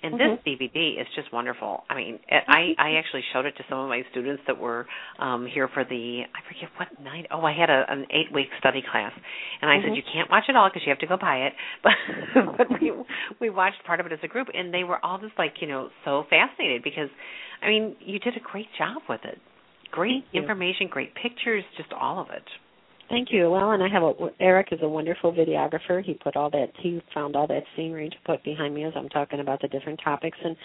[0.02, 0.46] And mm-hmm.
[0.46, 1.84] this dvd is just wonderful.
[1.90, 4.86] I mean i i actually showed it to some of my students that were
[5.18, 7.26] um here for the i forget what night.
[7.30, 9.12] Oh i had a an eight week study class.
[9.60, 9.88] And i mm-hmm.
[9.88, 11.52] said you can't watch it all because you have to go buy it.
[11.82, 12.92] But but we
[13.40, 15.66] we watched part of it as a group and they were all just like you
[15.66, 17.08] know so fascinated because
[17.62, 19.38] i mean you did a great job with it.
[19.90, 22.44] Great information great pictures just all of it
[23.08, 23.50] Thank you.
[23.50, 26.04] Well, and I have a Eric is a wonderful videographer.
[26.04, 29.08] He put all that he found all that scenery to put behind me as I'm
[29.08, 30.56] talking about the different topics and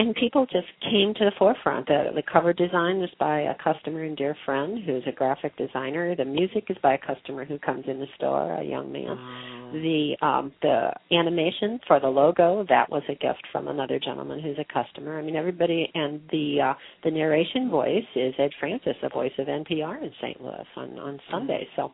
[0.00, 1.86] and people just came to the forefront.
[1.86, 6.16] The, the cover design was by a customer and dear friend who's a graphic designer.
[6.16, 9.10] The music is by a customer who comes in the store, a young man.
[9.10, 9.72] Oh.
[9.72, 14.58] The um, the animation for the logo that was a gift from another gentleman who's
[14.58, 15.18] a customer.
[15.18, 19.48] I mean, everybody and the uh, the narration voice is Ed Francis, the voice of
[19.48, 20.40] NPR in St.
[20.40, 21.68] Louis on on Sunday.
[21.76, 21.92] So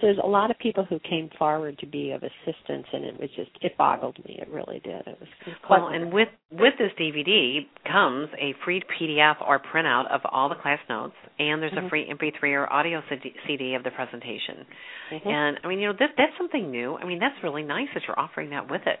[0.00, 3.20] so there's a lot of people who came forward to be of assistance, and it
[3.20, 4.38] was just it boggled me.
[4.40, 5.06] It really did.
[5.06, 5.28] It was,
[5.68, 10.54] well, and with with this DVD comes a free PDF or printout of all the
[10.54, 11.86] class notes, and there's mm-hmm.
[11.86, 13.02] a free MP3 or audio
[13.46, 14.64] CD of the presentation.
[15.12, 15.28] Mm-hmm.
[15.28, 16.96] And I mean, you know, that that's something new.
[16.96, 19.00] I mean, that's really nice that you're offering that with it.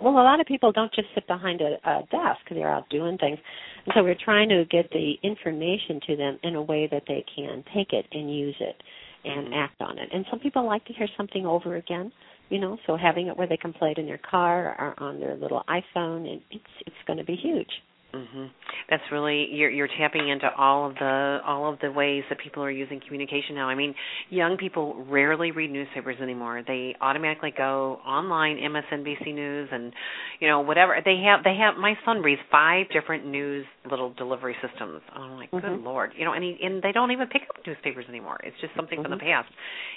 [0.00, 3.18] Well, a lot of people don't just sit behind a, a desk; they're out doing
[3.18, 3.38] things,
[3.84, 7.24] and so we're trying to get the information to them in a way that they
[7.34, 8.80] can take it and use it
[9.24, 9.54] and mm-hmm.
[9.54, 10.08] act on it.
[10.12, 12.12] And some people like to hear something over again,
[12.48, 15.20] you know, so having it where they can play it in their car or on
[15.20, 17.70] their little iPhone, and it's it's going to be huge.
[18.14, 18.46] Hmm
[18.88, 22.62] That's really you're you're tapping into all of the all of the ways that people
[22.62, 23.68] are using communication now.
[23.68, 23.94] I mean,
[24.30, 26.62] young people rarely read newspapers anymore.
[26.66, 29.92] They automatically go online, MSNBC News, and
[30.40, 31.44] you know whatever they have.
[31.44, 35.02] They have my son reads five different news little delivery systems.
[35.14, 35.66] I'm like, mm-hmm.
[35.66, 38.38] good lord, you know, and he, and they don't even pick up newspapers anymore.
[38.42, 39.10] It's just something mm-hmm.
[39.10, 39.48] from the past,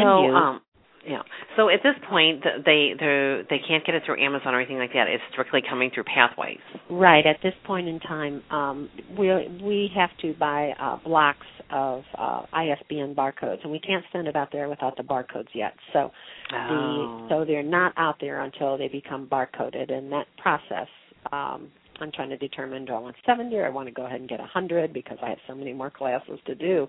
[0.00, 0.60] So, um,
[1.06, 1.22] yeah.
[1.56, 4.92] So at this point, they they they can't get it through Amazon or anything like
[4.92, 5.08] that.
[5.08, 6.60] It's strictly coming through Pathways.
[6.90, 7.26] Right.
[7.26, 9.28] At this point in time, um, we
[9.62, 14.36] we have to buy uh, blocks of uh, ISBN barcodes, and we can't send it
[14.36, 15.74] out there without the barcodes yet.
[15.92, 16.10] So
[16.52, 16.68] oh.
[16.68, 20.88] the so they're not out there until they become barcoded, and that process.
[21.32, 21.70] Um,
[22.02, 24.28] I'm trying to determine do I want 70 or I want to go ahead and
[24.28, 26.86] get 100 because I have so many more classes to do.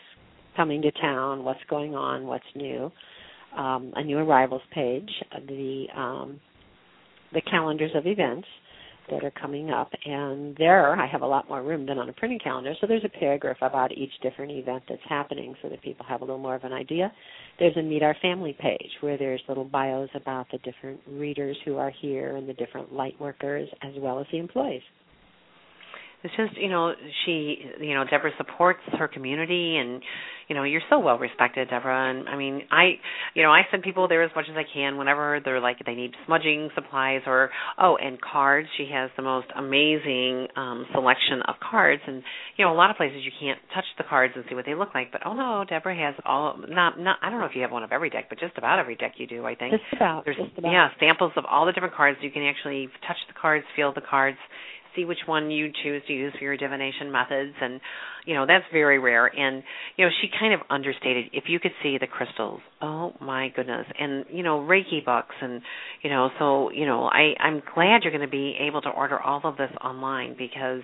[0.56, 2.92] coming to town, what's going on, what's new.
[3.56, 5.10] Um, a new arrivals page,
[5.48, 6.40] the um,
[7.34, 8.48] the calendars of events,
[9.10, 12.14] that are coming up, and there I have a lot more room than on a
[12.14, 12.74] printing calendar.
[12.80, 16.26] So there's a paragraph about each different event that's happening, so that people have a
[16.26, 17.12] little more of an idea.
[17.58, 21.78] There's a Meet Our Family page where there's little bios about the different readers who
[21.78, 24.84] are here and the different light workers as well as the employees
[26.24, 26.94] it's just you know
[27.26, 30.02] she you know deborah supports her community and
[30.48, 32.10] you know you're so well respected deborah.
[32.10, 32.94] And i mean i
[33.36, 35.96] you know i send people there as much as i can whenever they're like they
[35.96, 38.68] need smudging supplies or oh and cards.
[38.78, 42.02] She has the most amazing um selection of cards.
[42.06, 42.24] And
[42.58, 44.76] you know a lot of places you can't touch the cards and see what they
[44.76, 45.12] look like.
[45.12, 47.84] But oh no deborah has all not not i don't know if you have one
[47.84, 49.72] of every deck but just about every deck you do i think.
[49.72, 50.72] Just about there's just about.
[50.72, 52.18] yeah samples of all the different cards.
[52.22, 54.38] You can actually touch the cards feel the cards
[54.96, 57.80] see which one you choose to use for your divination methods and
[58.26, 59.26] you know that's very rare.
[59.28, 59.64] And
[59.98, 63.86] you know she kind of understated if you could see the crystals oh my goodness
[64.00, 65.62] and you know reiki books and
[66.02, 69.20] you know so you know i i'm glad you're going to be able to order
[69.20, 70.82] all of this online because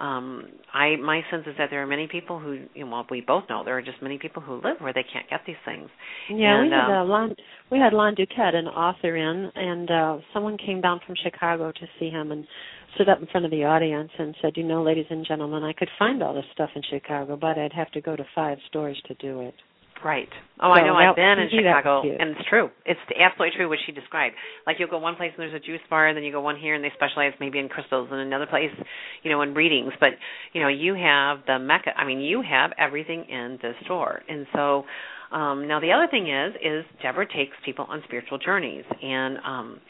[0.00, 3.20] um i my sense is that there are many people who you know well, we
[3.20, 5.88] both know there are just many people who live where they can't get these things.
[6.30, 7.36] Yeah and, we had um, uh, lon
[7.70, 11.86] we had lon duquette an author in and uh someone came down from chicago to
[11.98, 12.46] see him and
[12.94, 15.72] stood up in front of the audience and said, "You know, ladies and gentlemen, I
[15.72, 19.00] could find all this stuff in Chicago, but I'd have to go to five stores
[19.06, 19.54] to do it."
[20.04, 20.28] Right.
[20.60, 20.94] Oh, So I know.
[20.96, 22.70] I've been in to me, that was Chicago, and it's true.
[22.84, 24.34] It's absolutely true what she described.
[24.66, 26.58] Like you'll go one place and there's a juice bar, and then you go one
[26.58, 28.72] here and they specialize maybe in crystals, and another place,
[29.22, 29.92] you know, in readings.
[30.00, 30.10] But
[30.52, 31.90] you know, you have the mecca.
[31.96, 34.84] I mean, you have everything in this store, and so.
[35.32, 39.80] Um, now the other thing is, is Deborah takes people on spiritual journeys, and um,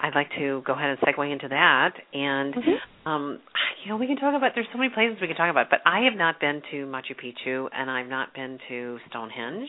[0.00, 1.92] I'd like to go ahead and segue into that.
[2.12, 2.78] And Mhm.
[3.06, 3.38] um,
[3.82, 4.52] you know, we can talk about.
[4.54, 7.14] There's so many places we can talk about, but I have not been to Machu
[7.14, 9.68] Picchu, and I've not been to Stonehenge,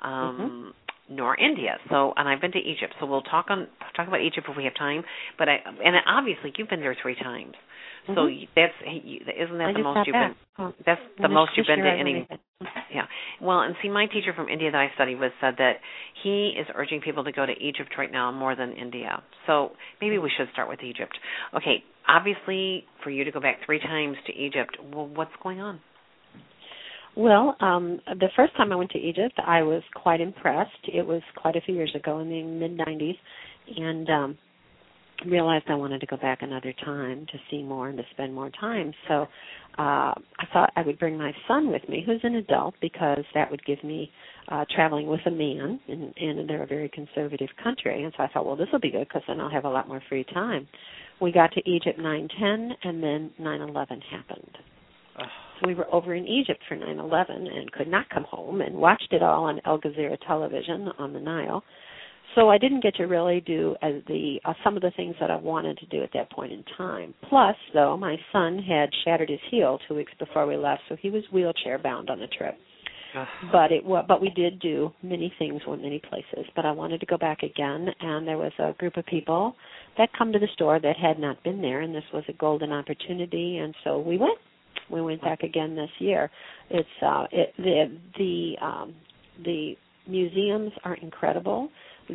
[0.00, 0.74] um,
[1.08, 1.78] nor India.
[1.88, 2.94] So, and I've been to Egypt.
[2.98, 5.04] So we'll talk on talk about Egypt if we have time.
[5.38, 7.54] But I, and obviously you've been there three times.
[8.06, 8.40] So Mhm.
[8.40, 10.30] you- that's isn't that I the most you've back.
[10.32, 10.36] been?
[10.66, 12.26] Oh, That's the most you've been to any.
[12.90, 13.06] Yeah.
[13.40, 15.80] Well, and see, my teacher from India that I studied with said that
[16.22, 19.22] he is urging people to go to Egypt right now more than India.
[19.46, 21.18] So maybe we should start with Egypt.
[21.54, 21.82] Okay.
[22.06, 25.80] Obviously, for you to go back three times to Egypt, well, what's going on?
[27.16, 30.88] Well, um, the first time I went to Egypt, I was quite impressed.
[30.92, 33.18] It was quite a few years ago in the mid 90s,
[33.76, 34.38] and um,
[35.26, 38.50] realized I wanted to go back another time to see more and to spend more
[38.50, 38.92] time.
[39.08, 39.26] So
[39.78, 43.50] uh, I thought I would bring my son with me, who's an adult, because that
[43.50, 44.10] would give me
[44.48, 48.02] uh, traveling with a man, and, and they're a very conservative country.
[48.04, 49.88] And so I thought, well, this will be good because then I'll have a lot
[49.88, 50.68] more free time.
[51.20, 54.58] We got to Egypt 9/10, and then 9/11 happened.
[55.16, 59.12] So we were over in Egypt for 9/11 and could not come home and watched
[59.12, 61.62] it all on Al Jazeera television on the Nile.
[62.34, 65.30] So I didn't get to really do as the uh, some of the things that
[65.30, 67.14] I wanted to do at that point in time.
[67.28, 71.10] Plus, though, my son had shattered his heel two weeks before we left, so he
[71.10, 72.56] was wheelchair bound on the trip.
[73.52, 76.50] But it wa but we did do many things, in many places.
[76.56, 79.54] But I wanted to go back again, and there was a group of people
[79.98, 82.72] that come to the store that had not been there, and this was a golden
[82.72, 84.38] opportunity, and so we went.
[84.90, 86.30] We went back again this year.
[86.70, 88.94] It's uh, it, the the um,
[89.44, 89.74] the
[90.06, 91.68] museums are incredible.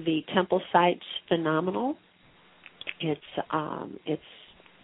[0.05, 1.97] The temple site's phenomenal.
[3.01, 4.21] It's um, it's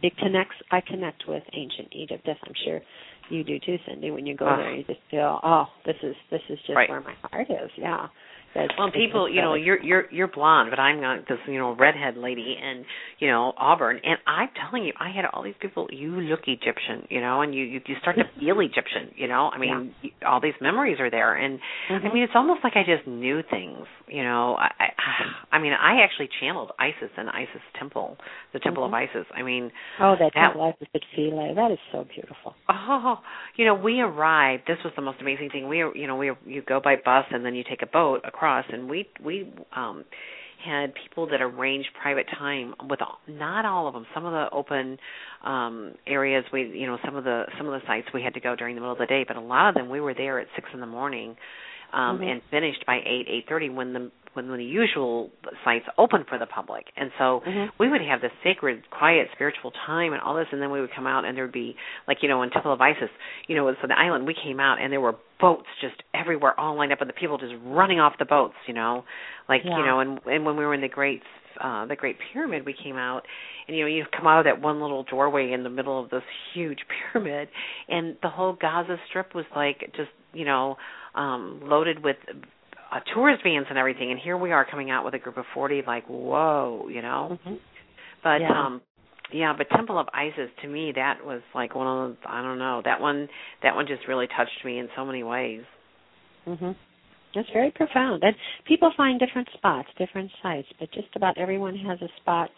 [0.01, 0.55] it connects.
[0.71, 2.81] I connect with ancient Egypt, as I'm sure
[3.29, 4.11] you do too, Cynde.
[4.13, 4.57] When you go Ah.
[4.57, 6.89] there, you just feel, oh, this is this is just Right.
[6.89, 7.69] where my heart is.
[7.77, 8.07] Yeah.
[8.55, 11.75] That's, Well, people, you know, you're you're you're blonde, but I'm not this, you know,
[11.75, 12.85] redhead lady in,
[13.19, 15.87] you know, Auburn, and I'm telling you, I had all these people.
[15.91, 19.49] You look Egyptian, you know, and you you, you start to feel Egyptian, you know.
[19.53, 22.13] I mean, y all these memories are there, and I Mhm.
[22.13, 24.55] mean, it's almost like I just knew things, you know.
[24.55, 24.87] I I,
[25.55, 28.17] I mean, I actually channeled Isis and Isis Temple,
[28.53, 29.25] the Temple of Isis.
[29.35, 31.01] I mean, oh, that that- life is at
[31.55, 32.53] That is so beautiful.
[32.69, 33.19] Oh,
[33.55, 34.63] you know, we arrived.
[34.67, 35.67] This was the most amazing thing.
[35.67, 38.42] We, you know, we you go by bus and then you take a boat across,
[38.45, 40.03] and we we um
[40.65, 44.05] had people that arranged private time with all, not all of them.
[44.13, 44.97] Some of the open
[45.43, 48.39] um areas we, you know, some of the some of the sites we had to
[48.39, 50.39] go during the middle of the day, but a lot of them we were there
[50.39, 51.35] at six in the morning
[51.93, 52.31] um Mhm.
[52.31, 55.29] and finished by eight eight thirty when the when the usual
[55.63, 57.71] sites open for the public and so Mhm.
[57.77, 60.91] we would have this sacred quiet spiritual time and all this and then we would
[60.91, 61.75] come out and there'd be
[62.07, 63.09] like you know in temple of isis
[63.47, 66.75] you know so the island we came out and there were boats just everywhere all
[66.75, 69.03] lined up and the people just running off the boats you know
[69.49, 69.77] like Yeah.
[69.77, 71.21] you know and and when we were in the great
[71.61, 73.25] uh the great pyramid we came out
[73.67, 76.09] and you know you come out of that one little doorway in the middle of
[76.09, 76.23] this
[76.53, 76.79] huge
[77.11, 77.47] pyramid
[77.89, 80.77] and the whole gaza strip was like just you know
[81.13, 82.17] um loaded with
[82.93, 85.45] uh, tourist vans and everything and here we are coming out with a group of
[85.53, 87.59] 40 like whoa you know Mhm.
[88.23, 88.65] but Yeah.
[88.65, 88.81] um
[89.31, 92.59] Yeah, but Temple of Isis to me that was like one of those, I don't
[92.59, 93.27] know that one
[93.63, 95.63] that one just really touched me in so many ways.
[96.47, 96.75] Mhm.
[97.33, 98.23] that's very profound.
[98.23, 98.35] And
[98.65, 102.51] people find different spots, different sites, but just about everyone has a spot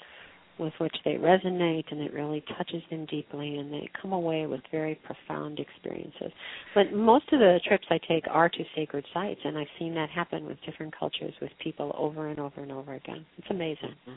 [0.59, 4.61] with which they resonate and it really touches them deeply and they come away with
[4.71, 6.31] very profound experiences.
[6.73, 10.09] But most of the trips I take are to sacred sites and I've seen that
[10.09, 13.25] happen with different cultures with people over and over and over again.
[13.37, 13.95] It's amazing.
[14.07, 14.11] Mm-hmm.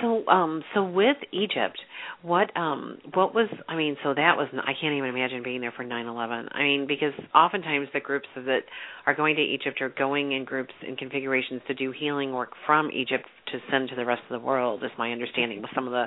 [0.00, 1.78] So um so with Egypt,
[2.22, 5.72] what um what was I mean so that was I can't even imagine being there
[5.72, 6.48] for 9/11.
[6.52, 8.60] I mean because oftentimes the groups that
[9.06, 12.90] are going to Egypt are going in groups and configurations to do healing work from
[12.90, 15.92] Egypt to send to the rest of the world is my understanding with some of
[15.92, 16.06] the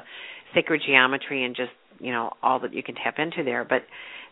[0.54, 3.84] sacred geometry and just you know all that you can tap into there but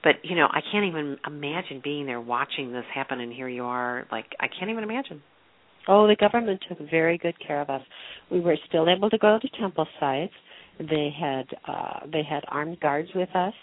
[0.04, 3.66] but you know I can't even imagine being there watching this happen and here you
[3.66, 5.22] are like I can't even imagine.
[5.88, 7.82] Oh, the government took very good care of us.
[8.32, 10.34] We were still able to go to temple sites.
[10.80, 13.54] They had uh they had armed guards with us.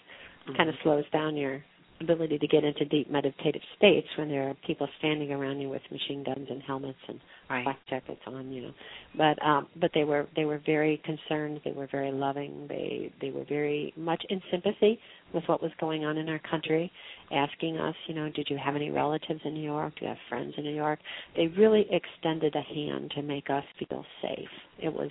[0.47, 0.57] Mm-hmm.
[0.57, 1.63] Kind of slows down your
[2.01, 5.83] ability to get into deep meditative states when there are people standing around you with
[5.91, 7.65] machine guns and helmets and Right.
[7.65, 8.73] black jackets on, you know.
[9.17, 13.31] But um but they were they were very concerned, they were very loving, they they
[13.31, 15.01] were very much in sympathy
[15.35, 16.93] with what was going on in our country,
[17.33, 19.95] asking us, you know, did you have any relatives in New York?
[19.99, 20.99] Do you have friends in New York?
[21.37, 24.49] They really extended a hand to make us feel safe.
[24.79, 25.11] It was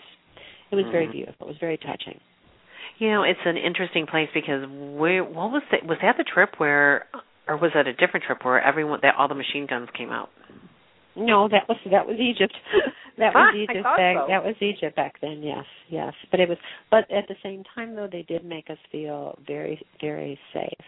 [0.72, 1.11] it was very Mhm.
[1.13, 1.47] beautiful.
[1.47, 2.20] It was very touching.
[2.99, 6.59] You know, it's an interesting place because where what was the, was that the trip
[6.59, 7.07] where
[7.47, 10.30] or was that a different trip where everyone that all the machine guns came out?
[11.15, 12.53] No, that was that was Egypt.
[13.17, 14.26] that Ah, was I Egypt back so.
[14.28, 16.13] that was Egypt back then, yes, yes.
[16.32, 16.57] But it was
[16.91, 20.86] but at the same time though they did make us feel very, very safe.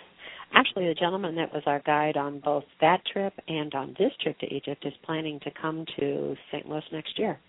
[0.54, 4.38] Actually the gentleman that was our guide on both that trip and on this trip
[4.39, 6.68] to Egypt is planning to come to St.
[6.68, 7.39] Louis next year.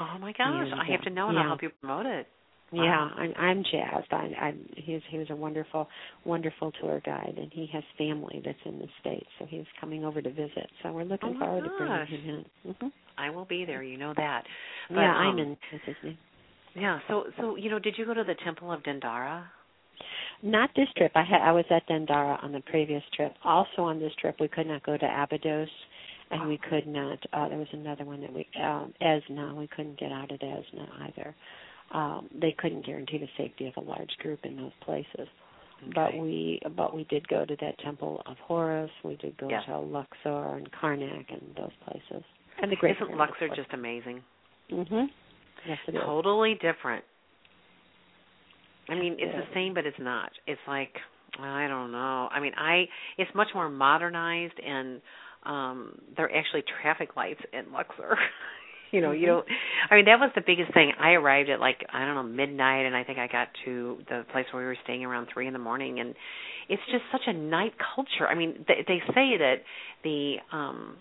[0.00, 1.42] Oh my gosh, Yeah, I have to know and yeah.
[1.42, 2.26] I'll help you promote it.
[2.72, 2.82] Wow.
[2.84, 4.12] Yeah, I'm I'm jazzed.
[4.12, 5.86] I I'm he's he was a wonderful
[6.24, 10.20] wonderful tour guide and he has family that's in the States, so he's coming over
[10.20, 10.68] to visit.
[10.82, 12.74] So we're looking Oh forward to bringing him in.
[12.74, 12.88] hmm
[13.18, 14.42] I will be there, you know that.
[14.88, 16.14] But, yeah, um, I'm in is his.
[16.74, 19.44] Yeah, so so you know, did you go to the Temple of Dendara?
[20.42, 21.12] Not this trip.
[21.14, 23.34] I had I was at Dendara on the previous trip.
[23.44, 25.68] Also on this trip, we could not go to Abydos,
[26.30, 27.18] and we could not.
[27.32, 29.54] Uh, there was another one that we um, Esna.
[29.56, 31.34] We couldn't get out at Esna either.
[31.92, 35.28] Um, they couldn't guarantee the safety of a large group in those places.
[35.94, 38.90] But we but we did go to that temple of Horus.
[39.04, 39.64] We did go Yes.
[39.66, 42.24] to Luxor and Karnak and those places.
[42.60, 44.22] And the Great Isn't Luxor just amazing?
[44.70, 45.10] Mhm.
[45.66, 46.00] Yes, it is.
[46.00, 47.04] Totally different.
[48.88, 49.40] I mean, it's Yeah.
[49.40, 50.30] the same, but it's not.
[50.46, 51.00] It's like
[51.38, 52.28] I don't know.
[52.30, 55.00] I mean, I it's much more modernized, and
[55.44, 58.16] um there are actually traffic lights in Luxor.
[58.92, 59.30] you know, you Mhm.
[59.44, 59.46] don't.
[59.90, 60.92] I mean, that was the biggest thing.
[60.98, 64.24] I arrived at like I don't know midnight, and I think I got to the
[64.32, 66.14] place where we were staying around three in the morning, and
[66.68, 68.26] it's just such a night culture.
[68.28, 69.56] I mean, they, they say that
[70.04, 70.96] the um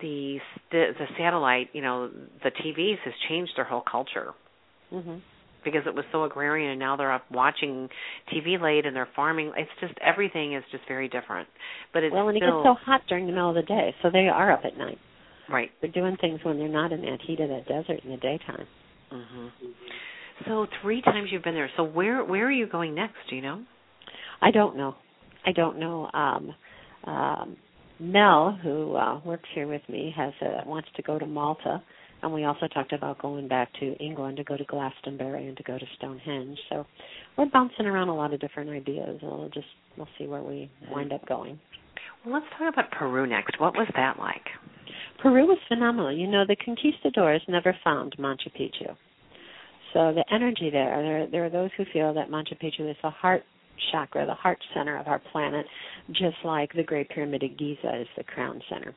[0.00, 0.38] the
[0.70, 2.10] the the satellite, you know,
[2.42, 4.34] the TVs has changed their whole culture
[4.92, 5.22] Mhm.
[5.64, 7.88] Because it was so agrarian and now they're up watching
[8.32, 9.52] TV late and they're farming.
[9.56, 11.48] It's just everything is just very different.
[11.92, 14.10] But it's Well, and it gets so hot during the middle of the day, so
[14.10, 14.98] they are up at night.
[15.48, 15.70] right.
[15.80, 18.66] They're doing things when they're not in that heat of that desert in the daytime.
[19.10, 19.48] hmm
[20.48, 21.70] So three times you've been there.
[21.76, 23.16] So where where are you going next?
[23.28, 23.62] Do you know?
[24.40, 24.94] I don't know.
[25.46, 26.08] I don't know.
[26.12, 26.54] Um,
[27.04, 27.56] um,
[28.00, 31.82] Mel, who uh, works here with me, has uh, wants to go to Malta,
[32.22, 35.62] and we also talked about going back to England to go to Glastonbury and to
[35.62, 36.58] go to Stonehenge.
[36.68, 36.86] So
[37.36, 39.66] we're bouncing around a lot of different ideas, and we'll just
[39.96, 41.58] we'll see where we wind up going.
[42.24, 43.60] Well, let's talk about Peru next.
[43.60, 44.46] What was that like?
[45.20, 46.12] Peru was phenomenal.
[46.12, 48.96] You know, the conquistadors never found Machu Picchu.
[49.92, 53.10] So the energy there, there, there are those who feel that Machu Picchu is the
[53.10, 53.42] heart
[53.90, 55.66] chakra, the heart center of our planet,
[56.12, 58.94] just like the Great Pyramid of Giza is the crown center.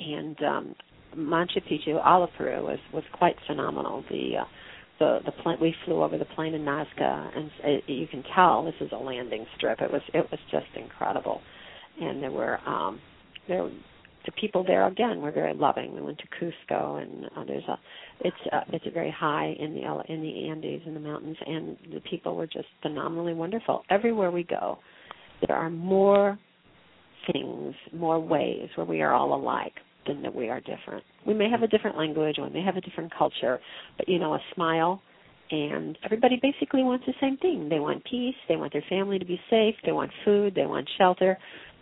[0.00, 0.74] And um,
[1.16, 4.04] Machu Picchu, all of Peru was was quite phenomenal.
[4.10, 4.44] The uh,
[4.98, 8.64] the the plane we flew over the plain in Nazca, and it, you can tell
[8.64, 9.80] this is a landing strip.
[9.80, 11.40] It was it was just incredible,
[12.00, 13.00] and there were um,
[13.48, 13.68] there
[14.26, 15.94] the people there again were very loving.
[15.94, 17.78] We went to Cusco, and uh, there's a
[18.20, 21.76] it's uh, it's a very high in the in the Andes in the mountains, and
[21.92, 23.84] the people were just phenomenally wonderful.
[23.90, 24.78] Everywhere we go,
[25.46, 26.38] there are more
[27.32, 29.72] things, more ways where we are all alike
[30.06, 31.04] than that we are different.
[31.26, 33.60] We may have a different language, we may have a different culture,
[33.96, 35.02] but you know, a smile.
[35.48, 37.68] And everybody basically wants the same thing.
[37.68, 38.34] They want peace.
[38.48, 39.76] They want their family to be safe.
[39.84, 40.56] They want food.
[40.56, 41.38] They want shelter.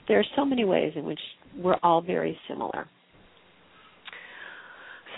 [0.06, 1.20] There are so many ways in which
[1.56, 2.86] we're all very similar.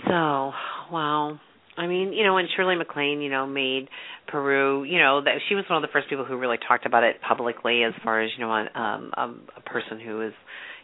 [0.07, 0.53] So,
[0.93, 1.41] well,
[1.77, 3.89] I mean, you know, and Shirley MacLaine, you know, made
[4.29, 7.03] Peru, you know, that she was one of the first people who really talked about
[7.03, 10.33] it publicly as far as, you know, um, um a person who is,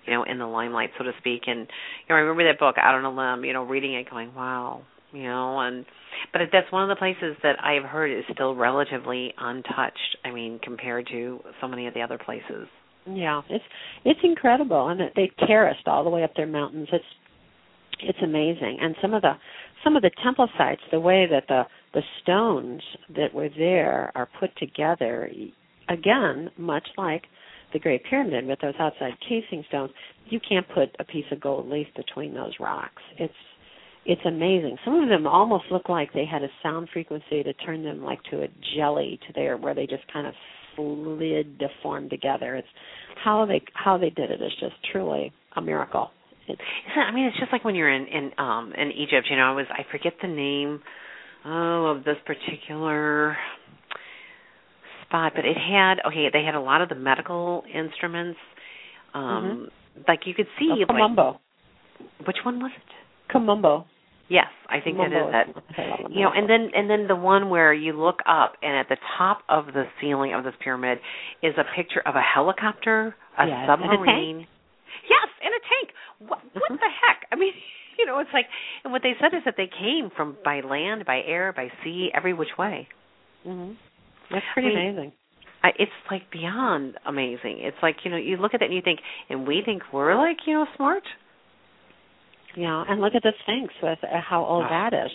[0.06, 1.42] you know, in the limelight, so to speak.
[1.46, 4.10] And you know, I remember that book, Out on a Limb, you know, reading it
[4.10, 4.82] going, Wow,
[5.12, 5.84] you know, and
[6.32, 10.16] but that's one of the places that I've heard is still relatively untouched.
[10.24, 12.68] I mean, compared to so many of the other places.
[13.06, 13.64] Yeah, it's
[14.04, 16.88] it's incredible, and they terraced all the way up their mountains.
[16.92, 17.04] It's
[18.00, 19.32] it's amazing, and some of the
[19.82, 22.82] some of the temple sites, the way that the the stones
[23.14, 25.28] that were there are put together,
[25.88, 27.24] again, much like
[27.72, 29.90] the Great Pyramid with those outside casing stones,
[30.26, 33.02] you can't put a piece of gold leaf between those rocks.
[33.18, 33.34] It's
[34.04, 34.78] it's amazing.
[34.84, 38.18] Some of them almost look like they had a sound frequency to turn them like
[38.30, 40.34] to a jelly to there where they just kind of
[40.74, 42.56] slid to form together.
[42.56, 42.68] It's
[43.22, 46.10] how they how they did it is just truly a miracle.
[46.48, 46.60] It's,
[46.96, 49.28] I mean, it's just like when you're in in um in Egypt.
[49.30, 50.82] You know, I was I forget the name
[51.44, 53.36] oh of this particular
[55.12, 56.28] spot, but it had okay.
[56.32, 58.38] They had a lot of the medical instruments.
[59.14, 60.02] Um mm-hmm.
[60.08, 61.38] Like you could see, oh, Kom Ombo.
[62.18, 63.32] Like, which one was it?
[63.32, 63.84] Kom Ombo.
[64.28, 66.10] Yes, I think that is that.
[66.10, 68.96] You know, and then and then the one where you look up and at the
[69.18, 70.98] top of the ceiling of this pyramid
[71.42, 74.46] is a picture of a helicopter, a yes, submarine.
[75.04, 75.94] Yes, in a tank.
[76.30, 76.74] What, what mm-hmm.
[76.76, 77.28] the heck?
[77.30, 77.52] I mean,
[77.98, 78.46] you know, it's like,
[78.84, 82.08] and what they said is that they came from by land, by air, by sea,
[82.14, 82.88] every which way.
[83.46, 83.76] Mhm.
[84.30, 85.12] That's pretty I mean, amazing.
[85.62, 87.60] I, it's like beyond amazing.
[87.60, 90.16] It's like you know, you look at that and you think, and we think we're
[90.16, 91.04] like you know smart.
[92.56, 94.68] Yeah, and look at the Sphinx with uh, how old oh.
[94.68, 95.10] that is.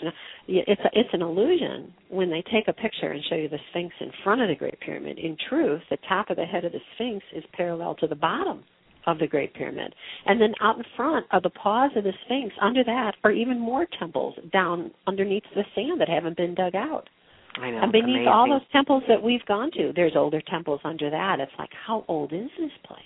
[0.47, 3.93] It's a, it's an illusion when they take a picture and show you the Sphinx
[3.99, 5.19] in front of the Great Pyramid.
[5.19, 8.63] In truth, the top of the head of the Sphinx is parallel to the bottom
[9.05, 9.93] of the Great Pyramid.
[10.25, 13.59] And then out in front of the paws of the Sphinx, under that are even
[13.59, 17.07] more temples down underneath the sand that haven't been dug out.
[17.59, 17.81] I know.
[17.81, 18.27] And beneath amazing.
[18.27, 21.39] all those temples that we've gone to, there's older temples under that.
[21.39, 23.03] It's like, how old is this place?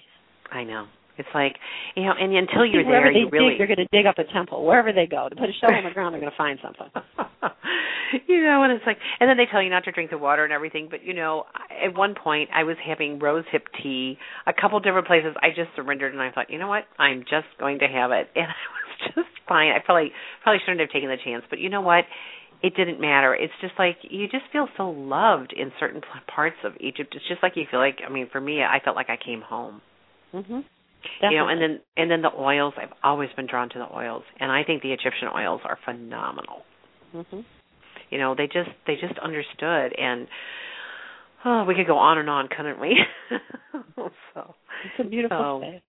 [0.51, 0.87] I know.
[1.17, 1.55] It's like
[1.95, 4.23] you know, and until you're there, you really dig, they're going to dig up a
[4.33, 6.13] temple wherever they go to put a shovel in the ground.
[6.13, 6.87] They're going to find something.
[8.27, 10.43] you know, and it's like, and then they tell you not to drink the water
[10.43, 10.87] and everything.
[10.89, 15.05] But you know, at one point I was having rose hip tea, a couple different
[15.05, 15.35] places.
[15.41, 18.29] I just surrendered and I thought, you know what, I'm just going to have it,
[18.35, 19.71] and I was just fine.
[19.71, 20.11] I probably
[20.43, 22.05] probably shouldn't have taken the chance, but you know what?
[22.63, 23.33] It didn't matter.
[23.33, 26.01] It's just like you just feel so loved in certain
[26.33, 27.15] parts of Egypt.
[27.15, 27.99] It's just like you feel like.
[28.05, 29.81] I mean, for me, I felt like I came home.
[30.33, 30.63] Mhm.
[31.21, 32.75] You know, and then and then the oils.
[32.77, 36.63] I've always been drawn to the oils, and I think the Egyptian oils are phenomenal.
[37.15, 37.43] Mhm.
[38.11, 40.27] You know, they just they just understood, and
[41.45, 43.03] oh, we could go on and on, couldn't we?
[44.33, 44.55] so
[44.85, 45.81] it's a beautiful so, place.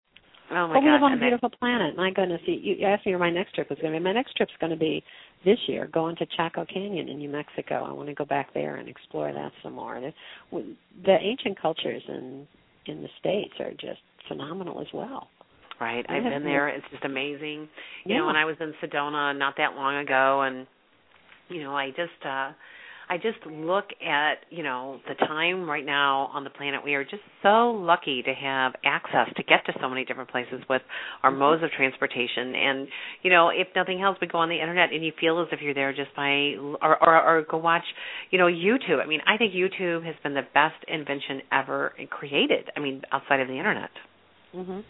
[0.53, 0.85] Oh my well, God!
[0.85, 1.97] we live on a beautiful planet.
[1.97, 4.05] My goodness, you, you asked me where my next trip was going to be.
[4.05, 5.03] My next trip's going to be
[5.45, 7.85] this year, going to Chaco Canyon in New Mexico.
[7.89, 10.01] I want to go back there and explore that some more.
[10.01, 12.47] The, the ancient cultures in
[12.87, 15.29] in the states are just phenomenal as well.
[15.81, 16.05] Right.
[16.09, 16.69] I've been there.
[16.69, 17.69] It's just amazing.
[18.05, 18.19] You yeah.
[18.19, 20.67] know, when I was in Sedona not that long ago and
[21.49, 22.53] you know, I just uh
[23.13, 26.81] I just look at, you know, the time right now on the planet.
[26.83, 30.63] We are just so lucky to have access to get to so many different places
[30.71, 30.81] with
[31.23, 31.39] our Mm-hmm.
[31.39, 32.55] modes of transportation.
[32.55, 32.89] And,
[33.23, 35.61] you know, if nothing else, we go on the internet and you feel as if
[35.61, 37.85] you're there just by, or, or, or go watch,
[38.31, 39.03] you know, YouTube.
[39.03, 42.71] I mean, I think YouTube has been the best invention ever created.
[42.75, 43.91] I mean, outside of the internet.
[44.57, 44.85] Mhm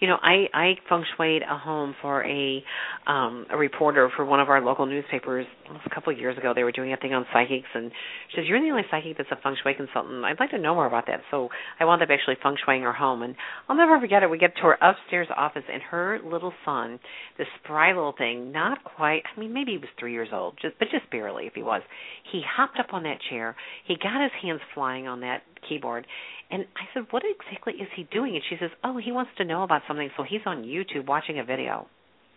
[0.00, 2.62] you know i i feng shuied a home for a
[3.06, 5.46] um a reporter for one of our local newspapers.
[5.84, 6.52] A couple of years ago.
[6.54, 7.90] They were doing a thing on psychics and
[8.30, 10.24] she says you're the only psychic that's a feng shui consultant.
[10.24, 11.22] I'd like to know more about that.
[11.30, 11.48] So
[11.80, 13.34] i wound up actually feng shuiing her home and
[13.68, 14.30] i'll never forget it.
[14.30, 17.00] We get to her upstairs office and her little son
[17.38, 20.78] this spry little thing not quite i mean maybe he was three years old just
[20.78, 21.82] but just barely if he was
[22.30, 23.56] he hopped up on that chair.
[23.86, 26.06] He got his hands flying on that keyboard
[26.50, 28.34] and I said, What exactly is he doing?
[28.34, 31.38] And she says, Oh, he wants to know about something, so he's on YouTube watching
[31.38, 31.86] a video.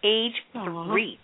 [0.04, 0.34] Age
[0.86, 1.20] 3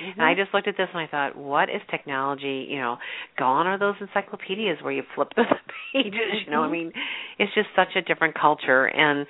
[0.00, 0.18] mm-hmm.
[0.18, 2.66] And I just looked at this and I thought, what is technology?
[2.70, 2.96] You know,
[3.38, 5.44] gone are those encyclopedias where you flip the
[5.92, 6.42] pages.
[6.46, 6.72] You know, I Mm-hmm.
[6.72, 6.92] mean,
[7.38, 8.86] it's just such a different culture.
[8.86, 9.26] And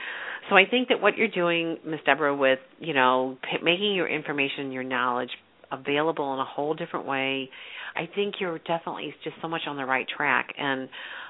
[0.48, 4.08] so I think that what you're doing, Miss Deborah, with you know p- making your
[4.08, 5.30] information, your knowledge
[5.70, 7.48] available in a whole different way,
[7.96, 10.48] I think you're definitely just so much on the right track.
[10.58, 10.88] And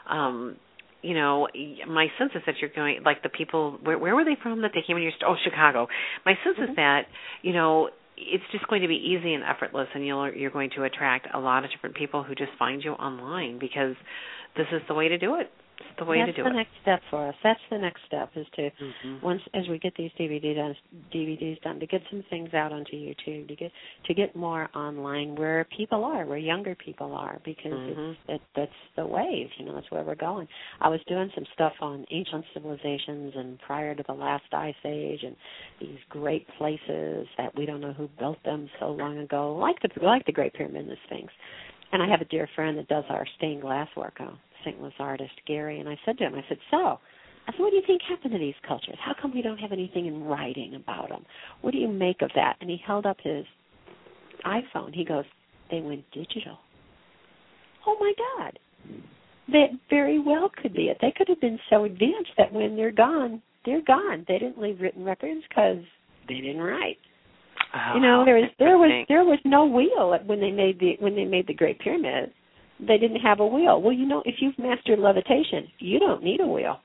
[0.09, 0.57] um
[1.03, 1.49] you know,
[1.87, 3.79] my sense is that you're going like the people.
[3.83, 5.13] Where, where were they from that they came in your?
[5.27, 5.89] Oh, Chicago.
[6.25, 6.71] My sense Mm-hmm.
[6.71, 7.03] is that
[7.43, 10.85] you know it's just going to be easy and effortless, and you'll you're going to
[10.85, 13.97] attract a lot of different people who just find you online because
[14.57, 15.51] this is the way to do it.
[15.81, 17.35] It's the way That's to do the next step for us.
[17.43, 19.23] That's the next step is to Mhm.
[19.23, 20.77] once as we get these DVD done,
[21.11, 23.73] DVDs done, to get some things out onto YouTube, to get
[24.05, 27.89] to get more online where people are, where younger people are, because Mhm.
[27.89, 29.51] it's, it, that's the wave.
[29.59, 30.49] You know, that's where we're going.
[30.81, 35.23] I was doing some stuff on ancient civilizations and prior to the last ice age,
[35.25, 35.37] and
[35.79, 39.91] these great places that we don't know who built them so long ago, like the
[40.05, 41.33] like the Great Pyramid and the Sphinx.
[41.93, 44.81] And I have a dear friend that does our stained glass work, a St.
[44.81, 46.99] Louis artist, Gary, and I said to him, I said, so.
[47.47, 48.97] I said, what do you think happened to these cultures?
[49.01, 51.25] How come we don't have anything in writing about them?
[51.61, 52.57] What do you make of that?
[52.61, 53.45] And he held up his
[54.47, 54.95] iPhone.
[54.95, 55.25] He goes,
[55.71, 56.59] they went digital.
[57.87, 58.59] Oh my God.
[59.49, 60.99] That very well could be it.
[61.01, 64.25] They could have been so advanced that when they're gone, they're gone.
[64.29, 65.83] They didn't leave written records because
[66.29, 66.99] they didn't write.
[67.75, 70.79] Oh, you know, oh, there was there was there was no wheel when they made
[70.79, 72.33] the when they made the Great Pyramid.
[72.87, 73.81] They didn't have a wheel.
[73.81, 76.79] Well, you know, if you've mastered levitation, you don't need a wheel.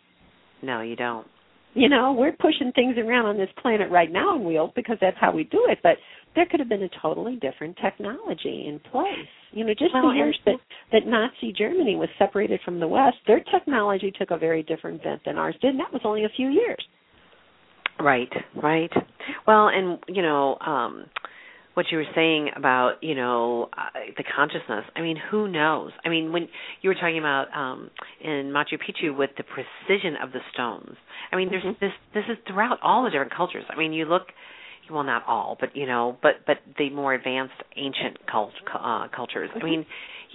[0.62, 1.28] No, you don't.
[1.74, 5.18] You know, we're pushing things around on this planet right now in wheels because that's
[5.20, 5.80] how we do it.
[5.84, 5.98] But
[6.36, 9.12] there could have been a totally different technology in place.
[9.52, 10.56] You know, just Well, the years that
[10.92, 15.24] that Nazi Germany was separated from the West, their technology took a very different bent
[15.26, 16.84] than ours did, and that was only a few years.
[18.00, 18.30] Right,
[18.62, 18.92] right.
[19.48, 21.06] Well, and you know, um
[21.78, 24.84] what you were saying about, you know, uh, the consciousness.
[24.96, 25.92] I mean, who knows?
[26.04, 26.50] I mean, when
[26.82, 30.98] you were talking about um in Machu Picchu with the precision of the stones.
[31.32, 31.80] I mean, there's Mhm.
[31.80, 33.64] this this is throughout all the different cultures.
[33.70, 34.34] I mean, you look
[34.90, 39.52] well not all, but you know, but but the more advanced ancient cult, uh cultures.
[39.54, 39.86] I mean,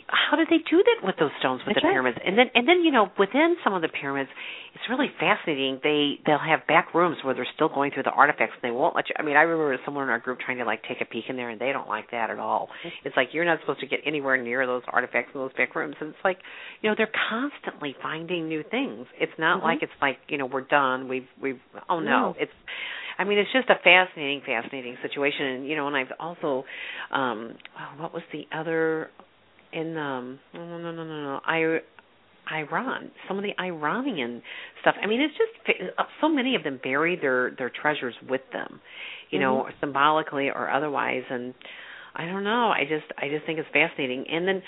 [0.08, 1.94] how did they do that with those stones with That's the right.
[1.94, 2.18] pyramids?
[2.24, 4.30] And then and then you know, within some of the pyramids,
[4.74, 5.80] it's really fascinating.
[5.82, 8.94] They they'll have back rooms where they're still going through the artifacts and they won't
[8.96, 11.04] let you I mean, I remember someone in our group trying to like take a
[11.04, 12.68] peek in there and they don't like that at all.
[13.04, 15.96] It's like you're not supposed to get anywhere near those artifacts in those back rooms.
[16.00, 16.38] And it's like,
[16.80, 19.06] you know, they're constantly finding new things.
[19.20, 19.64] It's not Mhm.
[19.64, 21.08] like it's like, you know, we're done.
[21.08, 22.10] We've we've oh no.
[22.10, 22.36] No.
[22.38, 22.52] It's
[23.18, 25.44] I mean, it's just a fascinating, fascinating situation.
[25.46, 26.64] And you know, and I've also,
[27.10, 29.10] um, oh, what was the other
[29.72, 31.78] in um, no, no, no, no, no, I,
[32.50, 33.10] Iran.
[33.28, 34.42] Some of the Iranian
[34.80, 34.94] stuff.
[35.02, 38.80] I mean, it's just so many of them bury their their treasures with them,
[39.30, 41.22] you know, symbolically or otherwise.
[41.30, 41.54] And
[42.14, 42.70] I don't know.
[42.70, 44.26] I just I just think it's fascinating.
[44.30, 44.62] And then,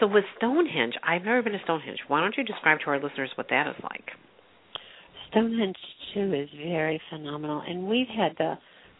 [0.00, 1.98] so with Stonehenge, I've never been to Stonehenge.
[2.08, 4.10] Why don't you describe to our listeners what that is like?
[5.30, 5.76] Stonehenge
[6.12, 8.54] too is very phenomenal, and we've had the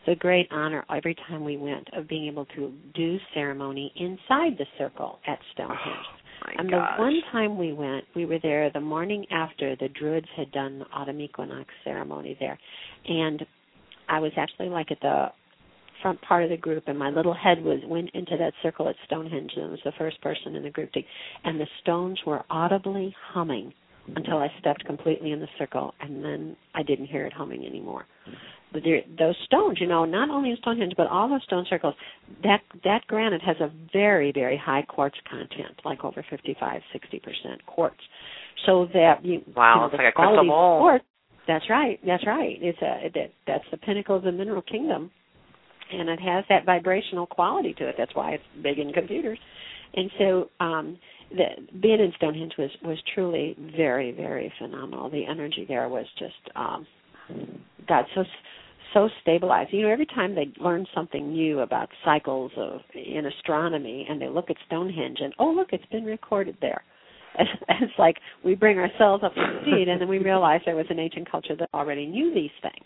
[0.07, 4.67] the great honor every time we went of being able to do ceremony inside the
[4.79, 5.79] circle at Stonehenge.
[5.85, 6.97] Oh, my and gosh.
[6.97, 10.79] the one time we went, we were there the morning after the Druids had done
[10.79, 12.59] the autumn equinox ceremony there,
[13.07, 13.45] and
[14.09, 15.27] I was actually like at the
[16.03, 18.97] front part of the group, and my little head was went into that circle at
[19.07, 21.01] Stonehenge, and was the first person in the group to,
[21.45, 23.75] and the stones were audibly humming
[24.17, 28.07] until I stepped completely in the circle, and then I didn't hear it humming anymore.
[28.73, 31.95] Those stones, you know, not only in Stonehenge, but all those stone circles,
[32.43, 37.67] that that granite has a very, very high quartz content, like over 55, 60 percent
[37.67, 37.97] quartz.
[38.67, 40.81] So that you, Wow, you know, it's the like a crystal ball.
[40.81, 41.05] Quartz,
[41.49, 42.57] that's right, that's right.
[42.61, 45.11] It's a that that's the pinnacle of the mineral kingdom,
[45.93, 47.97] and it has that vibrational quality to it.
[47.99, 49.39] That's why it's big in computers.
[49.95, 50.99] And so, um,
[51.31, 51.45] the
[51.81, 55.11] being in Stonehenge was was truly very very phenomenal.
[55.11, 56.87] The energy there was just um
[57.89, 58.25] God so
[58.93, 59.73] so stabilized.
[59.73, 64.29] You know, every time they learn something new about cycles of in astronomy, and they
[64.29, 66.83] look at Stonehenge, and oh look, it's been recorded there.
[67.83, 70.99] It's like we bring ourselves up to speed, and then we realize there was an
[70.99, 72.85] ancient culture that already knew these things.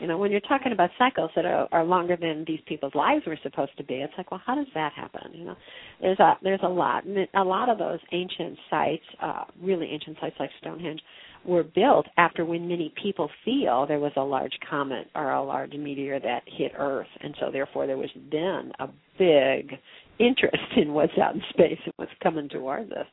[0.00, 3.24] You know, when you're talking about cycles that are, are longer than these people's lives
[3.24, 5.30] were supposed to be, it's like, well, how does that happen?
[5.32, 5.56] You know,
[6.00, 10.16] there's a there's a lot, and a lot of those ancient sites, uh, really ancient
[10.20, 11.00] sites like Stonehenge,
[11.44, 15.72] were built after when many people feel there was a large comet or a large
[15.72, 18.88] meteor that hit Earth, and so therefore there was then a
[19.18, 19.78] big
[20.18, 23.06] interest in what's out in space and what's coming towards us.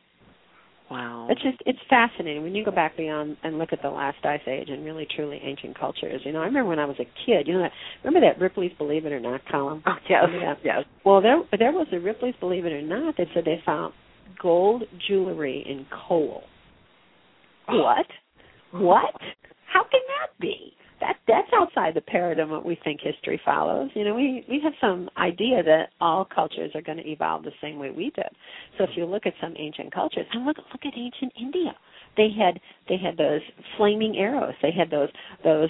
[0.91, 1.27] Wow.
[1.29, 4.41] It's just it's fascinating when you go back beyond and look at the last ice
[4.47, 6.19] age and really truly ancient cultures.
[6.25, 7.47] You know, I remember when I was a kid.
[7.47, 7.71] You know that
[8.03, 9.83] remember that Ripley's Believe It or Not column?
[9.85, 10.55] Oh, yes, Yeah.
[10.63, 10.83] yes.
[11.05, 13.93] Well, there there was a Ripley's Believe It or Not that said they found
[14.41, 16.41] gold jewelry in coal.
[17.71, 18.07] What?
[18.71, 19.21] What?
[19.71, 20.73] How can that be?
[20.99, 23.89] That that's outside the paradigm what we think history follows.
[23.93, 27.51] You know, we we have some idea that all cultures are going to evolve the
[27.61, 28.29] same way we did.
[28.77, 31.73] So if you look at some ancient cultures, and look look at ancient India,
[32.17, 32.59] they had
[32.89, 33.41] they had those
[33.77, 34.55] flaming arrows.
[34.61, 35.09] They had those
[35.43, 35.69] those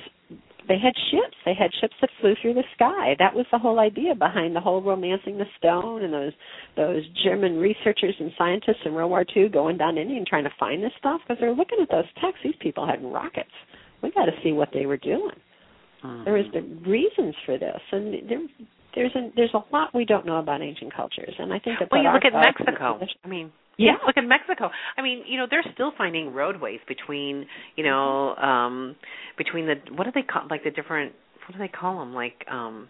[0.70, 1.36] they had ships.
[1.45, 3.15] They had ships that flew through the sky.
[3.17, 6.32] That was the whole idea behind the whole romancing the stone and those
[6.78, 10.53] those German researchers and scientists in World War II going down India and trying to
[10.59, 12.41] find this stuff because they're looking at those texts.
[12.43, 13.49] These people had rockets.
[14.01, 15.36] We got to see what they were doing.
[16.05, 16.24] Mm-hmm.
[16.24, 18.39] There is the reasons for this, and there
[18.95, 21.89] there's a there's a lot we don't know about ancient cultures, and I think that.
[21.91, 22.99] Well, that you look at Mexico.
[23.24, 23.94] I mean, Yeah.
[24.06, 24.70] look at Mexico.
[24.98, 28.96] I mean, you know, they're still finding roadways between, you know, um
[29.38, 31.14] between the what do they call like the different
[31.48, 32.90] what do they call them like um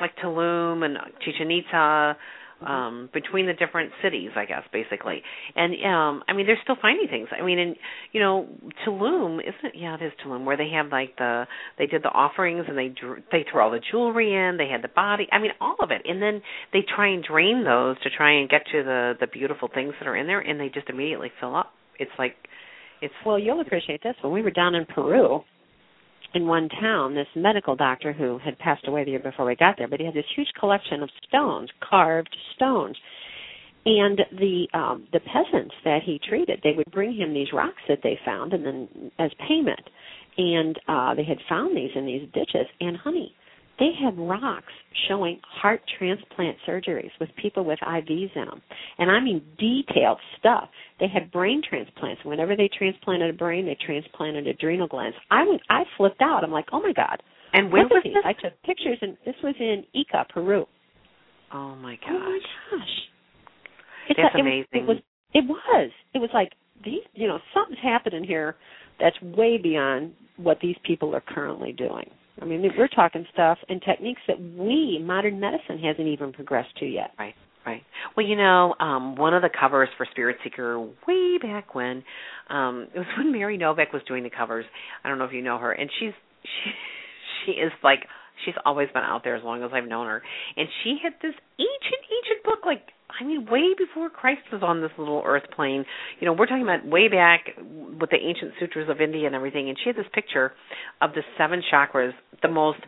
[0.00, 2.16] like Tulum and Chichen Itza
[2.64, 5.22] um between the different cities i guess basically.
[5.54, 7.28] And um i mean they're still finding things.
[7.38, 7.76] I mean and
[8.12, 8.48] you know
[8.86, 11.46] tulum isn't it yeah it is tulum where they have like the
[11.78, 14.82] they did the offerings and they dr- they threw all the jewelry in they had
[14.82, 16.02] the body i mean all of it.
[16.06, 16.42] And then
[16.72, 20.08] they try and drain those to try and get to the the beautiful things that
[20.08, 21.72] are in there and they just immediately fill up.
[21.98, 22.36] It's like
[23.02, 24.14] it's Well, you'll appreciate this.
[24.22, 25.40] When we were down in Peru,
[26.34, 29.76] in one town, this medical doctor who had passed away the year before we got
[29.78, 32.96] there, but he had this huge collection of stones, carved stones.
[33.84, 38.00] And the um the peasants that he treated, they would bring him these rocks that
[38.02, 39.80] they found and then as payment.
[40.36, 43.32] And uh they had found these in these ditches and honey,
[43.78, 44.72] they had rocks
[45.08, 48.62] showing heart transplant surgeries with people with IVs in them.
[48.98, 50.68] And I mean detailed stuff.
[50.98, 52.24] They had brain transplants.
[52.24, 55.16] Whenever they transplanted a brain, they transplanted adrenal glands.
[55.30, 56.42] I went I flipped out.
[56.44, 57.22] I'm like, "Oh my god."
[57.52, 58.14] and at was these.
[58.14, 60.66] this I took pictures and this was in Ica, Peru.
[61.52, 62.38] oh my gosh Oh my
[62.70, 62.88] gosh.
[64.08, 64.66] It's That's it was- amazing.
[64.72, 64.96] It was
[65.34, 65.90] it was.
[66.14, 66.52] It was like
[66.84, 68.56] these you know, something's happening here
[68.98, 72.08] that's way beyond what these people are currently doing.
[72.40, 76.86] I mean, we're talking stuff and techniques that we, modern medicine, hasn't even progressed to
[76.86, 77.12] yet.
[77.18, 77.34] Right.
[77.64, 77.82] Right.
[78.16, 82.04] Well, you know, um, one of the covers for Spirit Seeker way back when,
[82.48, 84.64] um, it was when Mary Novak was doing the covers.
[85.02, 86.12] I don't know if you know her, and she's
[86.44, 86.70] she
[87.44, 88.06] she is like
[88.44, 90.22] she's always been out there as long as I've known her,
[90.56, 92.86] and she had this ancient ancient book like
[93.20, 95.84] I mean, way before Christ was on this little earth plane.
[96.20, 99.68] You know, we're talking about way back with the ancient sutras of India and everything.
[99.68, 100.52] And she had this picture
[101.00, 102.12] of the seven chakras,
[102.42, 102.80] the most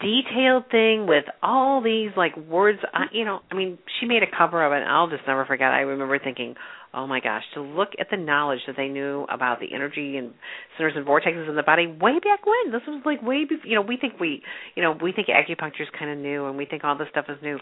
[0.00, 2.78] detailed thing with all these like words.
[3.12, 4.82] You know, I mean, she made a cover of it.
[4.82, 5.68] And I'll just never forget.
[5.72, 6.54] I remember thinking,
[6.94, 10.32] oh my gosh, to look at the knowledge that they knew about the energy and
[10.78, 12.72] centers and vortexes in the body way back when.
[12.72, 13.66] This was like way before.
[13.66, 14.42] You know, we think we,
[14.74, 17.26] you know, we think acupuncture is kind of new, and we think all this stuff
[17.28, 17.58] is new.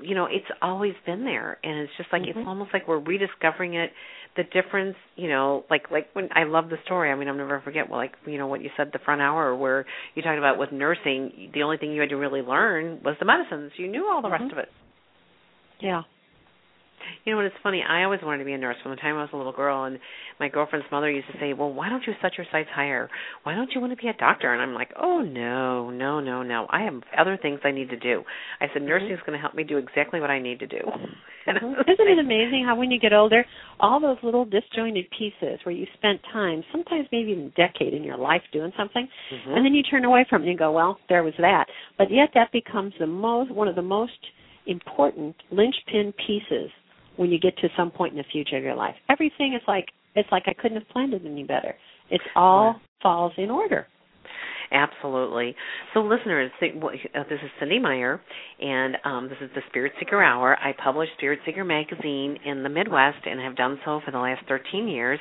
[0.00, 2.28] You know, it's always been there, and it's just like Mhm.
[2.36, 3.92] it's almost like we're rediscovering it.
[4.36, 7.10] The difference, you know, like like when I love the story.
[7.10, 7.88] I mean, I'll never forget.
[7.88, 10.72] Well, like you know what you said the front hour where you talked about with
[10.72, 11.50] nursing.
[11.54, 13.72] The only thing you had to really learn was the medicines.
[13.76, 14.52] You knew all the rest Mhm.
[14.52, 14.72] of it.
[15.80, 16.02] Yeah.
[17.24, 17.46] You know what?
[17.46, 17.82] It's funny.
[17.82, 19.84] I always wanted to be a nurse from the time I was a little girl,
[19.84, 19.98] and
[20.40, 23.08] my girlfriend's mother used to say, "Well, why don't you set your sights higher?
[23.44, 26.42] Why don't you want to be a doctor?" And I'm like, "Oh no, no, no,
[26.42, 26.66] no!
[26.70, 28.24] I have other things I need to do."
[28.60, 30.80] I said, "Nursing is going to help me do exactly what I need to do."
[31.46, 31.88] And Mhm.
[31.88, 33.44] Isn't it amazing how when you get older,
[33.78, 38.02] all those little disjointed pieces where you spent time, sometimes maybe even a decade in
[38.02, 39.54] your life doing something, Mhm.
[39.54, 41.68] and then you turn away from it and you go, well, there was that.
[41.98, 44.18] But yet that becomes the most one of the most
[44.66, 46.70] important linchpin pieces
[47.16, 48.94] when you get to some point in the future of your life.
[49.08, 49.86] Everything is like
[50.16, 51.74] it's like I couldn't have planned it any better.
[52.10, 52.80] It's all Right.
[53.02, 53.86] falls in order.
[54.74, 55.54] Absolutely.
[55.94, 56.66] So, listeners, uh,
[57.30, 58.20] this is Cynde Meyer,
[58.60, 60.58] and um, this is the Spirit Seeker Hour.
[60.58, 64.42] I publish Spirit Seeker magazine in the Midwest and have done so for the last
[64.48, 65.20] 13 years.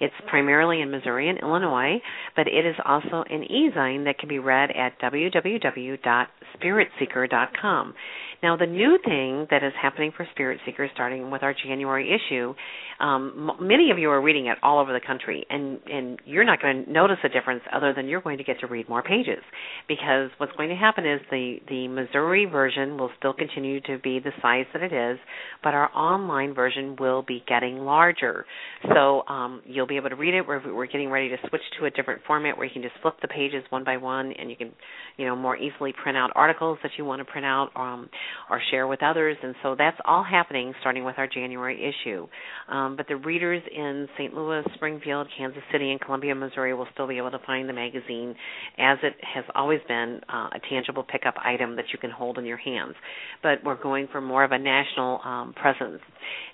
[0.00, 2.00] It's primarily in Missouri and Illinois,
[2.34, 7.94] but it is also an e-zine that can be read at www.spiritseeker.com.
[8.42, 12.54] Now, the new thing that is happening for Spirit Seekers, starting with our January issue,
[13.00, 16.44] um, m- many of you are reading it all over the country, and and you're
[16.44, 18.93] not going to notice a difference other than you're going to get to read more
[19.02, 19.42] pages,
[19.88, 24.20] because what's going to happen is the the Missouri version will still continue to be
[24.20, 25.18] the size that it is,
[25.62, 28.46] but our online version will be getting larger.
[28.94, 30.46] So um, you'll be able to read it.
[30.46, 33.14] We're we're getting ready to switch to a different format where you can just flip
[33.22, 34.72] the pages one by one, and you can,
[35.16, 37.70] you know, more easily print out articles that you want to print out.
[37.76, 38.08] Um,
[38.50, 39.36] or share with others.
[39.42, 42.26] And so that's all happening starting with our January issue.
[42.68, 44.34] Um, but the readers in St.
[44.34, 48.34] Louis, Springfield, Kansas City, and Columbia, Missouri will still be able to find the magazine
[48.78, 52.44] as it has always been uh, a tangible pickup item that you can hold in
[52.44, 52.94] your hands.
[53.42, 56.00] But we're going for more of a national um, presence.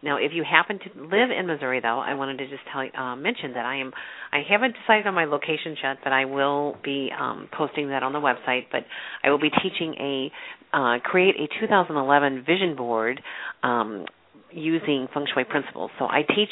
[0.03, 3.17] Now, if you happen to live in Missouri, though, I wanted to just tell uh,
[3.17, 3.93] mention that I am
[4.33, 8.13] I haven't decided on my location yet, but I will be um, posting that on
[8.13, 8.67] the website.
[8.71, 8.85] But
[9.25, 10.33] I will be teaching a
[10.73, 13.21] uh, create a 2011 vision board
[13.63, 14.07] um,
[14.53, 15.91] using feng shui principles.
[15.99, 16.49] So I teach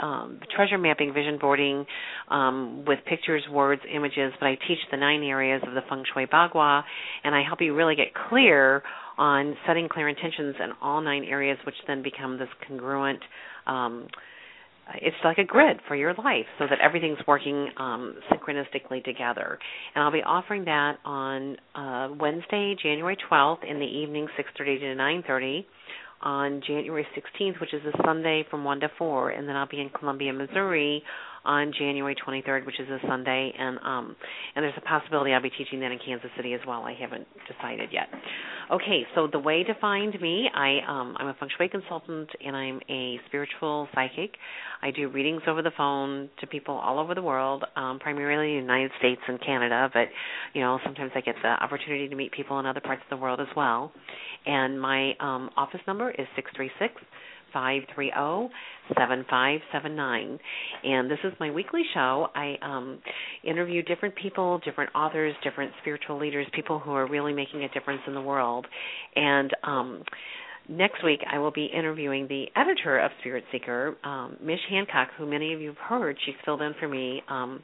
[0.00, 1.86] um, treasure mapping, vision boarding
[2.28, 6.26] um, with pictures, words, images, but I teach the nine areas of the feng shui
[6.26, 6.82] bagua,
[7.24, 8.82] and I help you really get clear
[9.18, 13.20] on setting clear intentions in all nine areas, which then become this congruent.
[13.66, 14.06] Um,
[14.96, 19.58] it's like a grid for your life so that everything's working um, synchronistically together.
[19.94, 24.86] And I'll be offering that on uh, Wednesday, January 12th in the evening, 6:30 to
[25.30, 25.64] 9:30
[26.22, 29.80] on January 16th, which is a Sunday from 1 to 4, and then I'll be
[29.80, 31.02] in Columbia, Missouri
[31.44, 34.16] on January 23rd, which is a Sunday, and um,
[34.54, 36.82] and there's a possibility I'll be teaching that in Kansas City as well.
[36.82, 38.08] I haven't decided yet.
[38.70, 42.56] Okay, so the way to find me, I um, I'm a feng shui consultant and
[42.56, 44.34] I'm a spiritual psychic.
[44.82, 48.60] I do readings over the phone to people all over the world, um, primarily the
[48.60, 50.08] United States and Canada, but
[50.54, 53.20] you know sometimes I get the opportunity to meet people in other parts of the
[53.20, 53.92] world as well.
[54.46, 56.94] And my um, office number is six three six
[57.52, 58.48] five three zero
[58.98, 60.38] seven five seven nine.
[60.84, 62.28] And this is my weekly show.
[62.34, 63.00] I um,
[63.44, 68.02] interview different people, different authors, different spiritual leaders, people who are really making a difference
[68.06, 68.66] in the world.
[69.16, 70.02] And um,
[70.68, 75.26] next week I will be interviewing the editor of Spirit Seeker, um, Mish Hancock, who
[75.26, 76.16] many of you have heard.
[76.24, 77.62] She's filled in for me um,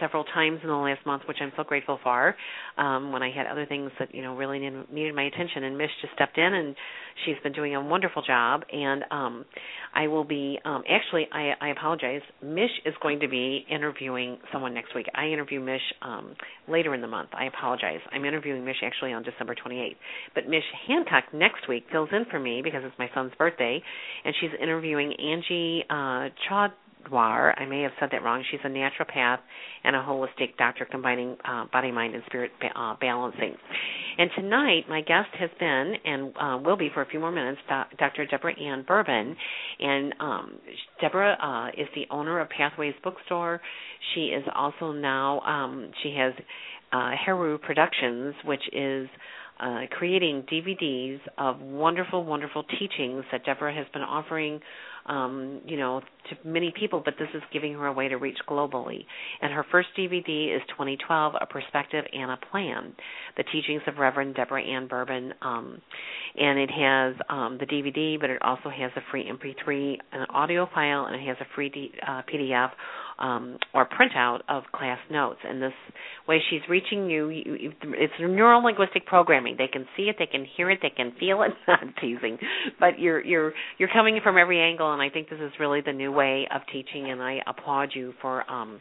[0.00, 2.34] several times in the last month, which I'm so grateful for.
[2.76, 5.90] Um, when I had other things that you know really needed my attention, and Mish
[6.00, 6.76] just stepped in, and
[7.24, 8.62] she's been doing a wonderful job.
[8.72, 9.44] And um,
[9.94, 12.22] I will be um, actually, I, I apologize.
[12.42, 15.06] Mish is going to be interviewing someone next week.
[15.14, 16.34] I interview Mish um,
[16.68, 17.30] later in the month.
[17.32, 18.00] I apologize.
[18.12, 19.96] I'm interviewing Mish actually on December 28th,
[20.34, 23.82] but Mish Hancock next week fills in for me because it's my son's birthday,
[24.24, 26.72] and she's interviewing Angie uh, Chaud
[27.16, 28.44] I may have said that wrong.
[28.50, 29.38] She's a naturopath
[29.84, 33.54] and a holistic doctor combining uh, body, mind, and spirit uh, balancing.
[34.18, 37.60] And tonight, my guest has been and uh, will be for a few more minutes,
[37.98, 38.26] Dr.
[38.26, 39.36] Deborah Ann Bourbon.
[39.78, 40.58] And um,
[41.00, 43.60] Deborah uh, is the owner of Pathways Bookstore.
[44.14, 46.32] She is also now, um, she has
[46.92, 49.08] uh, Heru Productions, which is
[49.60, 54.60] uh, creating DVDs of wonderful, wonderful teachings that Deborah has been offering
[55.08, 58.38] um, you know, to many people, but this is giving her a way to reach
[58.48, 59.04] globally.
[59.40, 62.94] And her first DVD is 2012, A Perspective and a Plan,
[63.36, 65.32] The Teachings of Reverend Deborah Ann Bourbon.
[65.40, 65.80] Um,
[66.36, 70.28] and it has um, the DVD, but it also has a free MP3, and an
[70.30, 72.70] audio file, and it has a free D, uh, PDF
[73.18, 75.40] um, or printout of class notes.
[75.44, 75.72] And this
[76.26, 77.28] way, she's reaching you.
[77.28, 79.56] you it's neuro linguistic programming.
[79.58, 81.52] They can see it, they can hear it, they can feel it.
[81.66, 82.38] I'm teasing,
[82.78, 85.92] but you're you're you're coming from every angle, and I think this is really the
[85.92, 87.10] new way of teaching.
[87.10, 88.48] And I applaud you for.
[88.50, 88.80] Um,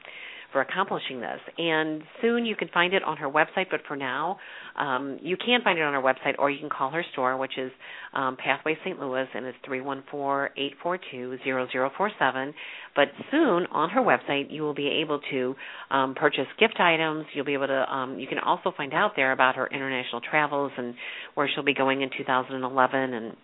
[0.52, 1.40] for accomplishing this.
[1.58, 4.40] And soon you can find it on her website, but for now,
[4.78, 7.58] um, you can find it on her website or you can call her store, which
[7.58, 7.72] is
[8.14, 9.00] um, Pathway St.
[9.00, 12.54] Louis, and it's three one four eight four two zero zero four seven.
[12.98, 15.56] But soon on her website, you will be able to
[15.92, 17.28] um, purchase gift items.
[17.36, 17.94] You'll be able to.
[17.94, 20.96] Um, you can also find out there about her international travels and
[21.36, 23.36] where she'll be going in 2011 and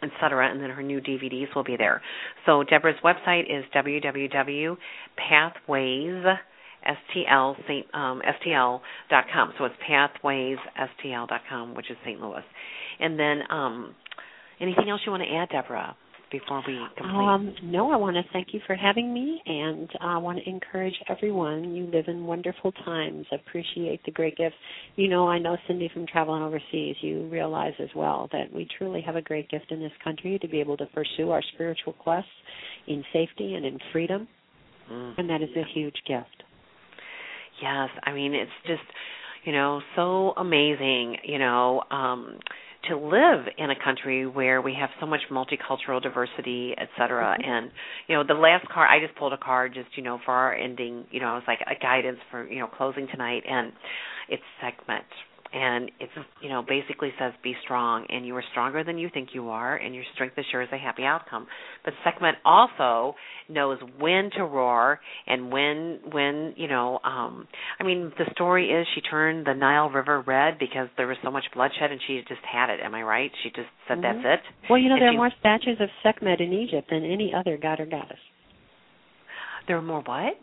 [0.00, 0.48] etc.
[0.48, 2.02] And then her new DVDs will be there.
[2.46, 4.76] So Deborah's website is www.pathways
[6.84, 7.56] STL
[7.94, 8.80] um, STL
[9.10, 9.52] dot com.
[9.58, 12.20] So it's pathways STL dot com, which is St.
[12.20, 12.44] Louis.
[13.00, 13.92] And then um,
[14.60, 15.96] anything else you want to add, Deborah?
[16.40, 17.16] Before we complete?
[17.16, 20.94] Um, no, I want to thank you for having me, and I want to encourage
[21.08, 21.76] everyone.
[21.76, 23.24] You live in wonderful times.
[23.30, 24.56] Appreciate the great gifts.
[24.96, 26.96] You know, I know Cynde from traveling overseas.
[27.02, 30.48] You realize as well that we truly have a great gift in this country to
[30.48, 32.30] be able to pursue our spiritual quests
[32.88, 34.26] in safety and in freedom,
[34.90, 35.14] mm.
[35.16, 36.42] and that is a huge gift.
[37.62, 38.82] Yes, I mean it's just
[39.44, 41.16] you know so amazing.
[41.22, 41.84] You know.
[41.92, 42.38] um
[42.88, 47.36] to live in a country where we have so much multicultural diversity, et cetera.
[47.38, 47.50] Mm-hmm.
[47.50, 47.70] And
[48.08, 50.54] you know, the last card I just pulled a card just you know for our
[50.54, 51.04] ending.
[51.10, 53.72] You know, it was like a guidance for you know closing tonight, and
[54.28, 55.04] it's Sekhmet
[55.54, 59.30] and it's you know basically says be strong and you are stronger than you think
[59.32, 61.46] you are and your strength assures a happy outcome.
[61.84, 63.14] But sekhmet also
[63.48, 67.46] knows when to roar and when when you know um
[67.78, 71.30] i mean the story is she turned the nile river red because there was so
[71.30, 72.80] much bloodshed and she just had it.
[72.80, 73.30] Am i right?
[73.42, 74.22] She just said mm-hmm.
[74.22, 74.68] that's it.
[74.68, 77.32] Well you know and there she, are more statues of sekhmet in egypt than any
[77.34, 78.18] other god or goddess.
[79.66, 80.34] There are more what?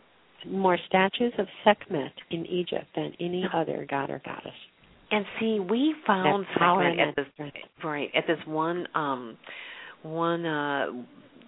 [0.46, 4.52] More statues of Sekhmet in Egypt than any other god or goddess.
[5.12, 7.26] And see, we found power at this
[7.84, 9.36] right at this one um
[10.02, 10.86] one uh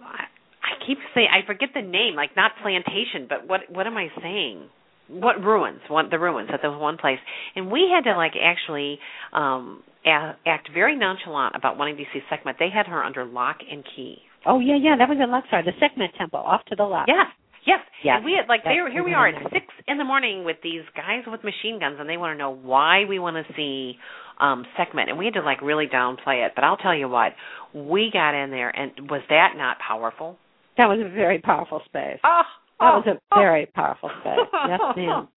[0.03, 0.25] I,
[0.63, 4.07] I keep saying I forget the name, like not plantation, but what what am I
[4.21, 4.69] saying?
[5.07, 5.81] What ruins?
[5.87, 7.19] One the ruins at the one place,
[7.55, 8.99] and we had to like actually
[9.33, 12.57] um act very nonchalant about wanting to see Sekhmet.
[12.59, 15.73] They had her under lock and key Oh yeah, yeah, that was in Luxor, the
[15.79, 17.09] Sekhmet Temple, off to the left.
[17.09, 17.27] Yes,
[17.65, 17.79] yes.
[18.03, 18.17] Yes.
[18.17, 20.83] And we had like there here we are at six in the morning with these
[20.95, 23.97] guys with machine guns, and they want to know why we want to see
[24.39, 26.53] um Sekhmet, and we had to like really downplay it.
[26.55, 27.33] But I'll tell you what,
[27.73, 30.37] we got in there, and was that not powerful?
[30.77, 32.19] That was a very powerful space.
[32.23, 32.41] Oh,
[32.79, 33.39] That ah, was oh, a ah.
[33.39, 34.39] very powerful space.
[34.67, 35.27] Yes, ma'am.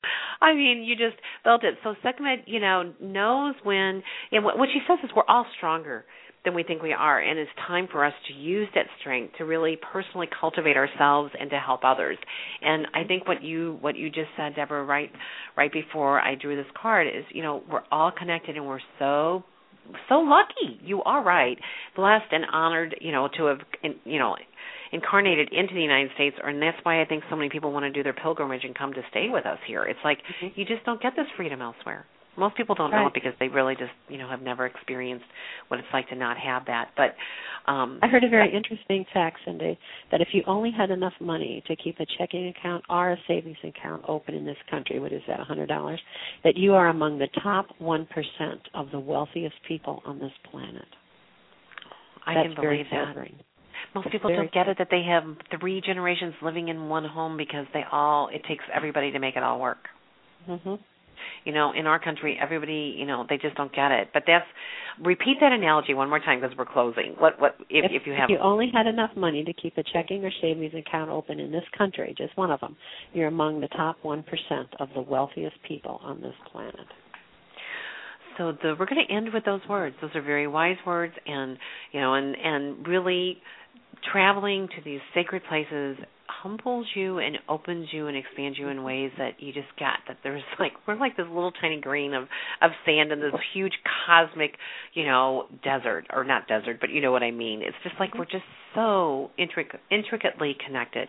[0.41, 1.74] I mean, you just felt it.
[1.85, 4.03] So Sekhmet, you know, knows when.
[4.33, 6.05] And what, what she says is, we're all stronger
[6.45, 9.45] than we think we are, and it's time for us to use that strength to
[9.45, 12.16] really personally cultivate ourselves and to help others.
[12.62, 15.11] And I think what you what you just said, Deborah, right
[15.57, 19.45] right before I drew this card is, you know, we're all connected, and we're so
[20.09, 20.80] so lucky.
[20.82, 21.59] You are right,
[21.97, 23.59] blessed and honored, you know, to have,
[24.05, 24.36] you know
[24.93, 27.91] incarnated into the United States, and that's why I think so many people want to
[27.91, 29.84] do their pilgrimage and come to stay with us here.
[29.84, 30.59] It's like mm-hmm.
[30.59, 32.07] you just don't get this freedom elsewhere.
[32.39, 35.24] Most people don't know it because they really just, you know, have never experienced
[35.68, 36.91] what it's like to not have that.
[36.97, 37.16] But
[37.70, 39.76] um I heard a very interesting fact, Cynde,
[40.11, 43.59] that if you only had enough money to keep a checking account or a savings
[43.64, 46.01] account open in this country, what is that, a hundred dollars,
[46.45, 50.86] that you are among the top one percent of the wealthiest people on this planet.
[52.26, 53.14] I That's can believe that.
[53.95, 55.24] Most people don't get it that they have
[55.59, 59.43] three generations living in one home because they all it takes everybody to make it
[59.43, 59.78] all work.
[60.47, 60.74] hmm
[61.45, 64.09] You know, in our country, everybody, you know, they just don't get it.
[64.12, 64.47] But that's
[65.03, 67.14] repeat that analogy one more time because we're closing.
[67.19, 69.83] What what if if, you have if you only had enough money to keep a
[69.93, 72.77] checking or savings account open in this country, just one of them,
[73.12, 76.87] you're among the top one percent of the wealthiest people on this planet.
[78.37, 79.97] so the, we're going to end with those words.
[80.01, 81.59] Those are very wise words, and
[81.93, 83.39] you know, and and really
[84.12, 85.97] traveling to these sacred places
[86.43, 90.18] humbles you and opens you and expands you in ways that you just got that
[90.22, 92.24] there's like we're like this little tiny grain of
[92.62, 93.72] of sand in this huge
[94.07, 94.53] cosmic
[94.95, 97.62] you know desert or not desert but you know what i mean.
[97.62, 98.20] It's just like mm-hmm.
[98.20, 101.09] we're just so intric- intricately connected.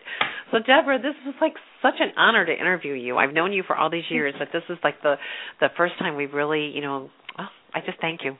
[0.50, 3.16] So deborah this was like such an honor to interview you.
[3.16, 5.16] I've known you for all these years but this is like the
[5.60, 8.36] the first time we've really you know oh, i just thank you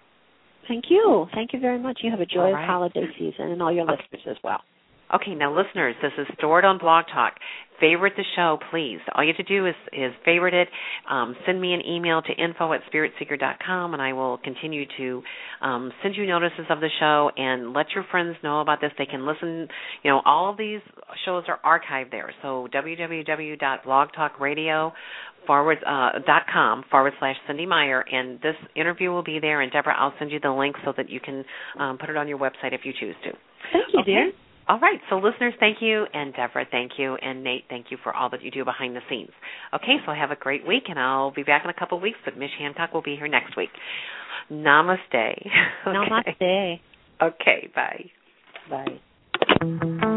[0.70, 1.26] Thank you.
[1.34, 1.98] Thank you very much.
[2.00, 2.64] You have a joyous right.
[2.64, 4.60] holiday season and all your listeners as well.
[5.14, 7.34] Okay, now listeners, this is stored on Blog Talk.
[7.80, 8.98] Favorite the show, please.
[9.14, 10.68] All you have to do is, is favorite it.
[11.10, 15.22] Um, send me an email to info at spiritseeker.com, and I will continue to
[15.62, 18.92] um, send you notices of the show and let your friends know about this.
[18.98, 19.66] They can listen.
[20.04, 20.80] You know, all of these
[21.24, 22.30] shows are archived there.
[22.42, 24.92] So www.blogtalkradio
[25.46, 29.62] forward uh, dot com forward slash Cynde Meyer, and this interview will be there.
[29.62, 31.44] And Deborah, I'll send you the link so that you can
[31.78, 33.30] um, put it on your website if you choose to.
[33.72, 34.12] Thank you, Okay.
[34.12, 34.32] dear.
[34.70, 35.00] All right.
[35.10, 36.06] So, listeners, thank you.
[36.14, 37.16] And Deborah, thank you.
[37.16, 39.30] And Nate, thank you for all that you do behind the scenes.
[39.74, 39.96] Okay.
[40.06, 40.84] So, have a great week.
[40.88, 43.26] And I'll be back in a couple of weeks, but Mish Hancock will be here
[43.26, 43.70] next week.
[44.48, 45.00] Namaste.
[45.12, 45.98] Okay.
[46.40, 46.80] Namaste.
[47.20, 47.68] Okay.
[47.74, 48.10] Bye.
[48.70, 50.16] Bye.